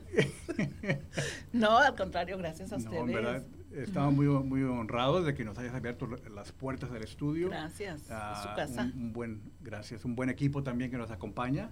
No, 1.53 1.79
al 1.79 1.97
contrario, 1.97 2.39
gracias 2.39 2.73
a 2.73 2.79
No, 2.79 2.85
ustedes. 2.85 3.43
Estamos 3.83 4.15
muy, 4.15 4.27
muy 4.27 4.63
honrados 4.63 5.25
de 5.27 5.35
que 5.35 5.45
nos 5.45 5.57
hayas 5.59 5.75
abierto 5.75 6.07
las 6.35 6.53
puertas 6.53 6.91
del 6.93 7.03
estudio. 7.03 7.49
Gracias, 7.49 8.03
Ah, 8.11 8.41
su 8.43 8.57
casa. 8.57 8.91
Un, 8.95 9.03
un 9.03 9.13
buen, 9.13 9.43
gracias, 9.61 10.05
un 10.05 10.15
buen 10.17 10.29
equipo 10.31 10.63
también 10.63 10.91
que 10.91 10.97
nos 10.99 11.11
acompaña. 11.11 11.71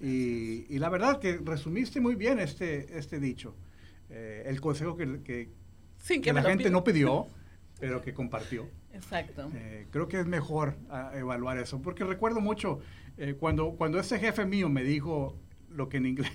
Y, 0.00 0.66
y 0.74 0.78
la 0.78 0.88
verdad 0.88 1.20
que 1.20 1.38
resumiste 1.38 2.00
muy 2.00 2.14
bien 2.16 2.38
este, 2.40 2.98
este 2.98 3.20
dicho. 3.20 3.54
Eh, 4.10 4.42
el 4.46 4.60
consejo 4.60 4.96
que, 4.96 5.22
que- 5.22 5.50
que 6.20 6.32
me 6.32 6.42
la 6.42 6.48
gente 6.48 6.64
pida. 6.64 6.70
no 6.72 6.84
pidió, 6.84 7.26
pero 7.80 8.02
que 8.02 8.12
compartió. 8.12 8.68
Exacto. 8.92 9.50
Eh, 9.54 9.86
creo 9.90 10.06
que 10.08 10.20
es 10.20 10.26
mejor 10.26 10.76
ah, 10.90 11.12
evaluar 11.14 11.58
eso, 11.58 11.80
porque 11.80 12.04
recuerdo 12.04 12.40
mucho 12.40 12.80
eh, 13.16 13.34
cuando, 13.38 13.72
cuando 13.76 13.98
ese 13.98 14.18
jefe 14.18 14.44
mío 14.44 14.68
me 14.68 14.82
dijo 14.84 15.38
lo 15.70 15.88
que 15.88 15.96
en 15.98 16.06
inglés... 16.06 16.30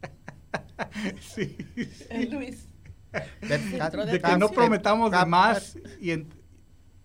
sí, 1.20 1.56
sí. 1.76 2.26
Luis. 2.30 2.68
De 3.42 4.20
que 4.20 4.36
no 4.38 4.48
prometamos 4.50 5.10
de 5.10 5.26
más 5.26 5.78
y 6.00 6.10
en- 6.12 6.28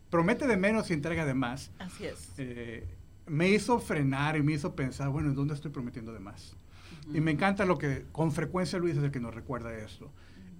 promete 0.10 0.48
de 0.48 0.58
menos 0.58 0.90
y 0.90 0.94
entrega 0.94 1.26
de 1.26 1.34
más. 1.34 1.72
Así 1.80 2.06
es. 2.06 2.30
eh, 2.38 2.88
me 3.28 3.50
hizo 3.50 3.80
frenar 3.80 4.38
y 4.38 4.44
me 4.44 4.54
hizo 4.54 4.76
pensar, 4.76 5.10
bueno, 5.10 5.30
¿en 5.30 5.36
dónde 5.36 5.56
estoy 5.56 5.72
prometiendo 5.72 6.14
de 6.14 6.20
más? 6.20 6.56
Y 7.14 7.22
me 7.22 7.32
encanta 7.32 7.66
lo 7.66 7.78
que 7.78 8.06
con 8.12 8.32
frecuencia 8.32 8.78
Luis 8.80 8.98
es 8.98 9.04
el 9.04 9.12
que 9.12 9.20
nos 9.20 9.34
recuerda 9.34 9.76
esto. 9.76 10.12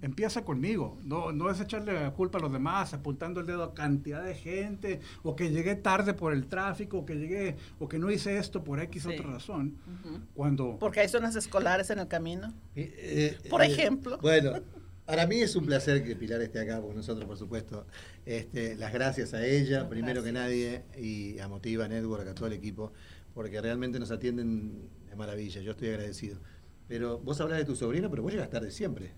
Empieza 0.02 0.44
conmigo, 0.44 0.98
no, 1.04 1.32
no 1.32 1.50
es 1.50 1.58
echarle 1.60 1.94
la 1.94 2.10
culpa 2.12 2.38
a 2.38 2.40
los 2.42 2.52
demás, 2.52 2.92
apuntando 2.92 3.40
el 3.40 3.46
dedo 3.46 3.62
a 3.62 3.74
cantidad 3.74 4.22
de 4.22 4.34
gente, 4.34 5.00
o 5.22 5.34
que 5.34 5.50
llegué 5.50 5.74
tarde 5.74 6.12
por 6.12 6.32
el 6.34 6.46
tráfico, 6.46 6.98
o 6.98 7.06
que 7.06 7.14
llegué, 7.14 7.56
o 7.78 7.88
que 7.88 7.98
no 7.98 8.10
hice 8.10 8.36
esto 8.36 8.62
por 8.62 8.78
X 8.80 9.04
Sí. 9.04 9.08
otra 9.08 9.30
razón. 9.30 9.78
Ujú. 10.04 10.20
Cuando 10.34 10.76
Porque 10.78 11.00
hay 11.00 11.08
zonas 11.08 11.34
escolares 11.34 11.88
en 11.90 11.98
el 12.00 12.08
camino. 12.08 12.52
Eh, 12.74 13.38
eh, 13.42 13.48
Por 13.48 13.62
eh, 13.62 13.66
ejemplo. 13.68 14.18
Bueno, 14.20 14.52
para 15.06 15.26
mí 15.26 15.36
es 15.36 15.54
un 15.56 15.64
placer 15.64 16.04
que 16.04 16.16
Pilar 16.16 16.42
esté 16.42 16.60
acá, 16.60 16.80
con 16.80 16.94
nosotros, 16.94 17.24
por 17.26 17.38
supuesto. 17.38 17.86
Este, 18.26 18.74
las 18.74 18.92
gracias 18.92 19.34
a 19.34 19.46
ella, 19.46 19.88
primero 19.88 20.22
que 20.22 20.32
nadie, 20.32 20.82
y 20.98 21.38
a 21.38 21.48
Motiva 21.48 21.88
Network, 21.88 22.28
a 22.28 22.34
todo 22.34 22.48
el 22.48 22.54
equipo, 22.54 22.92
porque 23.32 23.60
realmente 23.60 24.00
nos 24.00 24.10
atienden 24.10 24.90
de 25.08 25.16
maravilla. 25.16 25.62
Yo 25.62 25.70
estoy 25.70 25.88
agradecido. 25.88 26.38
Pero 26.88 27.18
vos 27.18 27.40
hablas 27.40 27.58
de 27.58 27.64
tu 27.64 27.76
sobrino, 27.76 28.10
pero 28.10 28.22
vos 28.22 28.32
llegas 28.32 28.50
tarde 28.50 28.70
siempre. 28.72 29.12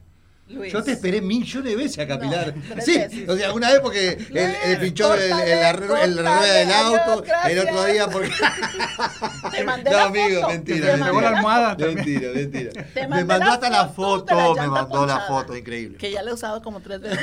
Luis. 0.51 0.73
Yo 0.73 0.83
te 0.83 0.93
esperé 0.93 1.21
millones 1.21 1.71
de 1.73 1.77
veces 1.77 1.99
acá, 1.99 2.15
No, 2.15 2.21
Pilar. 2.23 2.55
tres 2.71 2.85
Sí, 2.85 2.99
veces. 2.99 3.29
o 3.29 3.37
sea, 3.37 3.53
una 3.53 3.71
vez 3.71 3.81
porque 3.81 4.13
el, 4.31 4.39
el 4.73 4.79
pinchó 4.79 5.13
el, 5.15 5.21
el- 5.23 5.61
la, 5.61 5.73
rueda 5.75 6.53
del 6.55 6.73
auto, 6.73 7.25
el 7.49 7.59
otro 7.59 7.85
día 7.85 8.09
porque... 8.09 8.31
Te 9.53 9.65
mandé 9.65 9.91
no, 9.91 9.97
la 9.97 10.05
amigo, 10.05 10.41
foto. 10.41 10.53
mentira. 10.53 10.95
Te 10.97 11.05
pegó 11.05 11.21
la 11.21 11.29
almohada. 11.29 11.77
Mentira, 11.77 12.31
mentira. 12.35 12.71
Te 12.95 13.07
Me 13.09 13.25
mandó 13.25 13.45
la 13.47 13.53
hasta 13.53 13.71
la 13.71 13.89
foto 13.89 14.55
la 14.55 14.63
me 14.63 14.69
mandó 14.69 15.07
la 15.07 15.21
foto, 15.21 15.57
increíble. 15.57 15.99
Que 15.99 16.11
ya 16.13 16.23
la 16.23 16.31
he 16.31 16.35
usado 16.35 16.63
como 16.63 16.81
tres 16.81 17.01
veces. 17.01 17.19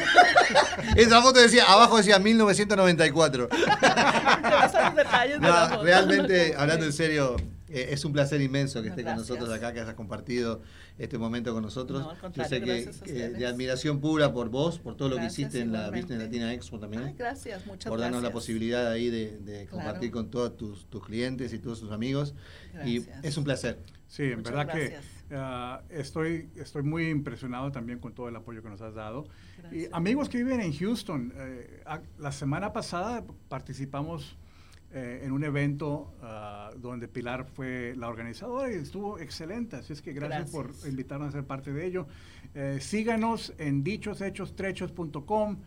Esa 0.96 1.22
foto 1.22 1.40
decía, 1.40 1.66
abajo 1.68 1.98
decía 1.98 2.20
1994. 2.20 3.48
Te 3.48 3.56
vas 4.50 4.76
a 4.76 4.86
los 4.86 4.96
detalles 4.96 5.42
de 5.42 5.48
la 5.48 5.62
No, 5.62 5.70
foto. 5.70 5.84
realmente, 5.84 6.56
hablando 6.58 6.86
en 6.86 6.94
serio, 6.94 7.36
eh, 7.76 7.88
es 7.92 8.06
un 8.06 8.14
placer 8.14 8.42
inmenso 8.42 8.82
que 8.82 8.90
esté 8.90 9.04
con 9.04 9.14
gracias. 9.14 9.30
nosotros 9.30 9.56
acá, 9.56 9.74
que 9.74 9.82
hayas 9.82 9.94
compartido 9.96 10.62
este 10.98 11.18
momento 11.18 11.54
con 11.54 11.62
nosotros. 11.64 12.02
No, 12.22 12.32
Yo 12.32 12.44
sé 12.46 12.62
que, 12.62 12.90
que 13.04 13.30
de 13.30 13.46
admiración 13.46 14.00
pura 14.02 14.32
por 14.34 14.50
vos, 14.50 14.80
por 14.80 14.96
todo 14.96 15.10
lo 15.10 15.16
Gracias, 15.16 15.36
que 15.36 15.42
hiciste 15.42 15.60
en 15.62 15.72
la. 15.72 15.90
Business 15.92 16.20
Latina 16.20 16.54
Expo 16.54 16.80
también. 16.80 17.04
Ay, 17.04 17.16
gracias, 17.18 17.66
muchas 17.66 17.90
por 17.90 18.00
darnos 18.00 18.22
la 18.22 18.30
gracias. 18.30 18.34
posibilidad 18.34 18.92
ahí 18.92 19.10
de, 19.10 19.38
de 19.40 19.66
Claro. 19.66 19.70
compartir 19.72 20.12
con 20.12 20.30
todos 20.32 20.56
tus, 20.58 20.86
tus 20.90 21.04
clientes 21.06 21.52
y 21.54 21.60
todos 21.60 21.80
tus 21.80 21.92
amigos. 21.92 22.34
Y 22.86 23.00
Gracias. 23.00 23.24
es 23.26 23.38
un 23.38 23.44
placer. 23.44 23.80
Sí, 24.08 24.24
en 24.24 24.38
Muchas 24.38 24.54
verdad 24.54 24.66
gracias. 24.74 25.04
que 25.30 25.36
ah, 25.36 25.82
estoy, 25.90 26.50
estoy 26.56 26.84
muy 26.84 27.10
impresionado 27.10 27.72
también 27.72 28.00
con 28.00 28.14
todo 28.14 28.30
el 28.30 28.36
apoyo 28.36 28.62
que 28.62 28.70
nos 28.70 28.82
has 28.82 28.94
dado. 28.94 29.26
Y 29.58 29.62
Gracias. 29.62 29.90
amigos 29.94 30.30
que 30.30 30.38
viven 30.38 30.62
en 30.62 30.72
Houston, 30.74 31.34
eh, 31.36 31.82
a- 31.86 32.02
la 32.20 32.32
semana 32.32 32.72
pasada 32.72 33.24
participamos 33.50 34.38
eh, 34.96 35.22
en 35.24 35.32
un 35.34 35.44
evento 35.44 36.16
ah, 36.22 36.72
donde 36.78 37.08
Pilar 37.10 37.46
fue 37.46 37.94
la 37.98 38.08
organizadora 38.08 38.72
y 38.72 38.76
estuvo 38.78 39.20
excelente. 39.20 39.76
Así 39.76 39.92
es 39.94 40.02
que 40.02 40.14
gracias, 40.14 40.50
por 40.50 40.72
invitarnos 40.88 41.28
a 41.30 41.32
ser 41.34 41.44
parte 41.44 41.74
de 41.74 41.86
ello. 41.86 42.08
Eh, 42.54 42.80
síganos 42.80 43.54
en 43.58 43.84
dichoshechos.com. 43.84 45.58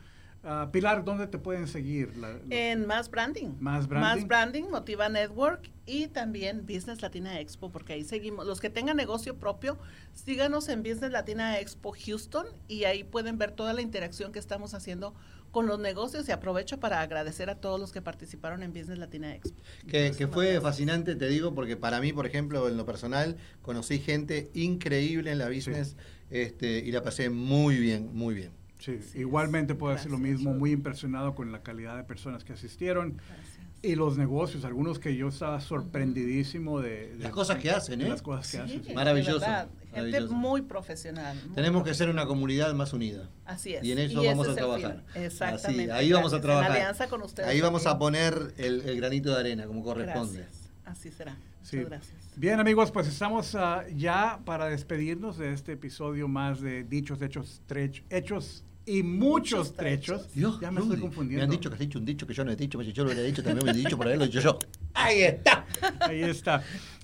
Ah, 0.44 0.70
Pilar, 0.72 1.04
¿dónde 1.04 1.26
te 1.26 1.36
pueden 1.38 1.66
seguir? 1.66 2.16
La- 2.16 2.38
En 2.48 2.86
Más 2.86 3.10
Branding. 3.10 3.50
Más 3.60 3.88
Branding. 3.88 4.08
Más 4.20 4.26
Branding, 4.26 4.64
Motiva 4.70 5.08
Network 5.08 5.68
y 5.84 6.06
también 6.06 6.62
Business 6.62 7.02
Latina 7.02 7.40
Expo, 7.40 7.70
porque 7.70 7.94
ahí 7.94 8.04
seguimos. 8.04 8.46
Los 8.46 8.60
que 8.60 8.70
tengan 8.70 8.96
negocio 8.96 9.36
propio, 9.36 9.78
síganos 10.14 10.68
en 10.68 10.82
Business 10.82 11.10
Latina 11.10 11.58
Expo 11.58 11.92
Houston 11.92 12.46
y 12.68 12.84
ahí 12.84 13.02
pueden 13.04 13.36
ver 13.36 13.50
toda 13.50 13.72
la 13.72 13.82
interacción 13.82 14.32
que 14.32 14.38
estamos 14.38 14.74
haciendo 14.74 15.12
con 15.50 15.66
los 15.66 15.78
negocios 15.78 16.28
y 16.28 16.32
aprovecho 16.32 16.78
para 16.78 17.00
agradecer 17.00 17.48
a 17.50 17.54
todos 17.56 17.80
los 17.80 17.90
que 17.92 18.02
participaron 18.02 18.62
en 18.62 18.72
Business 18.72 18.98
Latina 18.98 19.34
Expo. 19.34 19.56
Que, 19.86 20.12
que 20.16 20.26
fue 20.26 20.44
gracias. 20.46 20.62
fascinante, 20.62 21.16
te 21.16 21.28
digo, 21.28 21.54
porque 21.54 21.76
para 21.76 22.00
mí, 22.00 22.12
por 22.12 22.26
ejemplo, 22.26 22.68
en 22.68 22.76
lo 22.76 22.84
personal, 22.86 23.36
conocí 23.62 23.98
gente 23.98 24.50
increíble 24.54 25.30
en 25.32 25.38
la 25.38 25.48
business 25.48 25.96
este, 26.30 26.78
y 26.80 26.92
la 26.92 27.02
pasé 27.02 27.30
muy 27.30 27.78
bien, 27.78 28.10
muy 28.14 28.34
bien. 28.34 28.50
Sí, 28.78 28.98
Así 29.00 29.18
igualmente 29.20 29.72
es. 29.72 29.78
puedo 29.78 29.94
decir 29.94 30.10
lo 30.10 30.18
Gracias. 30.18 30.38
mismo, 30.38 30.54
muy 30.54 30.70
impresionado 30.70 31.34
con 31.34 31.50
la 31.50 31.62
calidad 31.62 31.96
de 31.96 32.04
personas 32.04 32.44
que 32.44 32.52
asistieron 32.52 33.14
Gracias. 33.16 33.58
y 33.82 33.96
los 33.96 34.16
negocios, 34.18 34.64
algunos 34.64 34.98
que 35.00 35.16
yo 35.16 35.28
estaba 35.28 35.60
sorprendidísimo 35.60 36.80
de, 36.80 37.08
de- 37.16 37.24
Las 37.24 37.32
cosas 37.32 37.58
que 37.58 37.70
hacen, 37.70 38.00
¿eh? 38.02 38.08
las 38.08 38.22
cosas 38.22 38.46
que 38.50 38.56
Sí, 38.58 38.62
hacen. 38.62 38.84
sí. 38.84 38.94
Maravilloso, 38.94 39.40
verdad, 39.40 39.68
Gente 39.92 40.20
muy 40.28 40.62
profesional. 40.62 41.36
muy 41.46 41.54
Tenemos 41.54 41.82
que 41.84 41.94
ser 41.94 42.08
una 42.08 42.26
comunidad 42.26 42.74
más 42.74 42.92
unida. 42.92 43.28
Así 43.44 43.74
es. 43.74 43.84
Y 43.84 43.92
en 43.92 43.98
eso 43.98 44.22
vamos 44.22 44.48
a 44.48 44.54
trabajar. 44.54 45.04
Exactamente. 45.14 45.90
Así, 45.92 46.04
ahí 46.06 46.12
vamos 46.12 46.32
a 46.32 46.40
trabajar. 46.40 46.70
En 46.72 46.76
alianza 46.76 47.08
con 47.08 47.22
ustedes. 47.22 47.48
Ahí 47.48 47.60
vamos 47.60 47.86
a 47.86 47.98
poner 47.98 48.54
el, 48.58 48.82
el 48.82 48.96
granito 48.96 49.30
de 49.32 49.40
arena, 49.40 49.66
como 49.66 49.82
corresponde. 49.82 50.40
Gracias. 50.40 50.70
Así 50.84 51.10
será. 51.10 51.32
Muchas 51.32 51.68
Sí. 51.70 51.76
gracias. 51.84 52.16
Bien 52.36 52.60
amigos, 52.60 52.90
pues 52.92 53.08
estamos 53.08 53.54
ah, 53.54 53.84
ya 53.94 54.40
para 54.44 54.66
despedirnos 54.68 55.36
de 55.38 55.52
este 55.52 55.72
episodio 55.72 56.28
más 56.28 56.60
de 56.60 56.84
Dichos, 56.84 57.20
Hechos, 57.20 57.60
Trech- 57.68 58.04
Hechos 58.10 58.64
y 58.86 59.02
Muchos 59.02 59.58
Muchos 59.58 59.74
Trechos. 59.74 60.16
trechos. 60.22 60.34
Dios, 60.34 60.60
ya 60.60 60.70
me 60.70 60.78
Rudy, 60.80 60.88
estoy 60.90 61.00
confundiendo. 61.02 61.40
Me 61.40 61.44
han 61.44 61.50
dicho 61.50 61.68
que 61.68 61.74
has 61.74 61.80
dicho 61.80 61.98
un 61.98 62.04
dicho 62.06 62.26
que 62.26 62.32
yo 62.32 62.44
no 62.44 62.52
he 62.52 62.56
dicho, 62.56 62.80
si 62.82 62.92
yo 62.92 63.02
lo 63.04 63.10
hubiera 63.10 63.26
dicho 63.26 63.42
también 63.42 63.66
me 63.66 63.72
he 63.72 63.74
dicho, 63.74 63.96
por 63.98 64.06
ahí 64.08 64.16
lo 64.16 64.24
he 64.24 64.28
dicho 64.28 64.40
yo. 64.40 64.58
Ahí 64.94 65.22
está. 65.22 65.66
Ahí 66.00 66.22
está. 66.22 66.62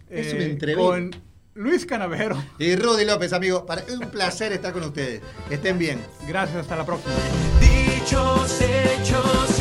Eh, 0.08 0.20
Es 0.20 0.32
un 0.34 0.40
entrevé. 0.40 0.80
Con 0.80 1.10
Luis 1.54 1.86
Canavero. 1.86 2.36
Y 2.58 2.76
Rudy 2.76 3.04
López, 3.04 3.32
amigo, 3.32 3.64
para, 3.64 3.84
un 3.92 4.10
placer 4.10 4.52
estar 4.52 4.72
con 4.72 4.82
ustedes. 4.82 5.22
Que 5.48 5.54
estén 5.54 5.78
bien. 5.78 6.04
Gracias, 6.26 6.58
hasta 6.58 6.76
la 6.76 6.84
próxima. 6.84 7.14
Dichos, 7.60 8.60
hechos 8.60 9.53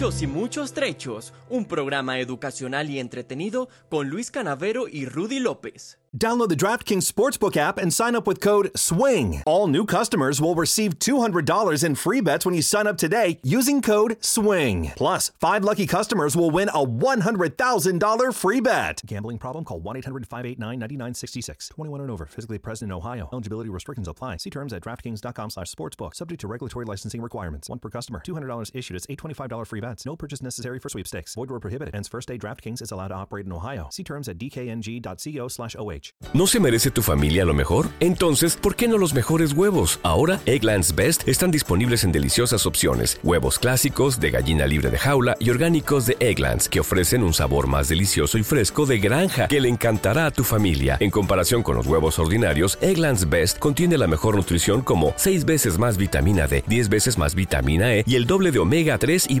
Y 0.00 0.28
muchos 0.28 0.74
trechos, 0.74 1.32
un 1.50 1.64
programa 1.64 2.20
educacional 2.20 2.88
y 2.88 3.00
entretenido 3.00 3.68
con 3.88 4.08
Luis 4.08 4.30
Canavero 4.30 4.86
y 4.86 5.06
Rudy 5.06 5.40
López. 5.40 5.98
Download 6.16 6.48
the 6.48 6.56
DraftKings 6.56 7.04
Sportsbook 7.04 7.54
app 7.56 7.76
and 7.76 7.92
sign 7.92 8.16
up 8.16 8.26
with 8.26 8.40
code 8.40 8.70
SWING. 8.74 9.42
All 9.44 9.66
new 9.66 9.84
customers 9.84 10.40
will 10.40 10.54
receive 10.54 10.98
$200 10.98 11.84
in 11.84 11.94
free 11.96 12.22
bets 12.22 12.46
when 12.46 12.54
you 12.54 12.62
sign 12.62 12.86
up 12.86 12.96
today 12.96 13.38
using 13.42 13.82
code 13.82 14.16
SWING. 14.20 14.92
Plus, 14.96 15.32
five 15.38 15.62
lucky 15.62 15.86
customers 15.86 16.34
will 16.34 16.50
win 16.50 16.70
a 16.70 16.84
$100,000 16.84 18.34
free 18.34 18.60
bet. 18.60 19.02
Gambling 19.04 19.36
problem? 19.36 19.64
Call 19.64 19.80
1 19.80 19.96
800 19.96 20.26
589 20.26 20.78
9966. 20.78 21.68
21 21.68 22.00
and 22.00 22.10
over, 22.10 22.24
physically 22.24 22.58
present 22.58 22.88
in 22.90 22.96
Ohio. 22.96 23.28
Eligibility 23.30 23.68
restrictions 23.68 24.08
apply. 24.08 24.38
See 24.38 24.50
terms 24.50 24.72
at 24.72 24.82
DraftKings.com 24.82 25.50
slash 25.50 25.70
sportsbook. 25.74 26.14
Subject 26.14 26.40
to 26.40 26.48
regulatory 26.48 26.86
licensing 26.86 27.20
requirements. 27.20 27.68
One 27.68 27.80
per 27.80 27.90
customer. 27.90 28.22
$200 28.26 28.70
issued 28.74 28.96
as 28.96 29.06
$825 29.06 29.66
free 29.66 29.80
No 30.06 30.16
purchase 30.16 30.42
necessary 30.42 30.78
for 30.78 30.88
sweepstakes. 30.88 31.34
Void 31.34 31.50
where 31.50 31.60
prohibited. 31.60 31.94
Ends 31.94 32.08
first 32.08 32.28
day 32.28 32.38
DraftKings 32.38 32.80
is 32.82 32.92
allowed 32.92 33.08
to 33.08 33.16
operate 33.16 33.46
in 33.46 33.52
Ohio. 33.52 33.88
See 33.90 34.04
terms 34.04 34.28
at 34.28 34.38
dkng.co 34.38 35.48
slash 35.48 35.74
08. 35.76 35.88
RH. 35.88 36.14
¿No 36.34 36.46
se 36.46 36.60
merece 36.60 36.90
tu 36.90 37.02
familia 37.02 37.44
lo 37.44 37.54
mejor? 37.54 37.88
Entonces, 38.00 38.56
¿por 38.56 38.76
qué 38.76 38.88
no 38.88 38.98
los 38.98 39.14
mejores 39.14 39.52
huevos? 39.52 40.00
Ahora, 40.02 40.40
Egglands 40.46 40.94
Best 40.94 41.26
están 41.26 41.50
disponibles 41.50 42.04
en 42.04 42.12
deliciosas 42.12 42.66
opciones. 42.66 43.18
Huevos 43.22 43.58
clásicos, 43.58 44.20
de 44.20 44.30
gallina 44.30 44.66
libre 44.66 44.90
de 44.90 44.98
jaula 44.98 45.36
y 45.38 45.50
orgánicos 45.50 46.06
de 46.06 46.16
Egglands, 46.20 46.68
que 46.68 46.80
ofrecen 46.80 47.22
un 47.22 47.32
sabor 47.32 47.66
más 47.66 47.88
delicioso 47.88 48.38
y 48.38 48.42
fresco 48.42 48.86
de 48.86 48.98
granja 48.98 49.48
que 49.48 49.60
le 49.60 49.68
encantará 49.68 50.26
a 50.26 50.30
tu 50.30 50.44
familia. 50.44 50.96
En 51.00 51.10
comparación 51.10 51.62
con 51.62 51.76
los 51.76 51.86
huevos 51.86 52.18
ordinarios, 52.18 52.78
Egglands 52.80 53.28
Best 53.28 53.58
contiene 53.58 53.98
la 53.98 54.06
mejor 54.06 54.36
nutrición 54.36 54.82
como 54.82 55.14
6 55.16 55.44
veces 55.44 55.78
más 55.78 55.96
vitamina 55.96 56.46
D, 56.46 56.64
10 56.66 56.88
veces 56.88 57.18
más 57.18 57.34
vitamina 57.34 57.94
E 57.94 58.04
y 58.06 58.16
el 58.16 58.26
doble 58.26 58.50
de 58.50 58.58
omega 58.58 58.98
3 58.98 59.26
y 59.30 59.40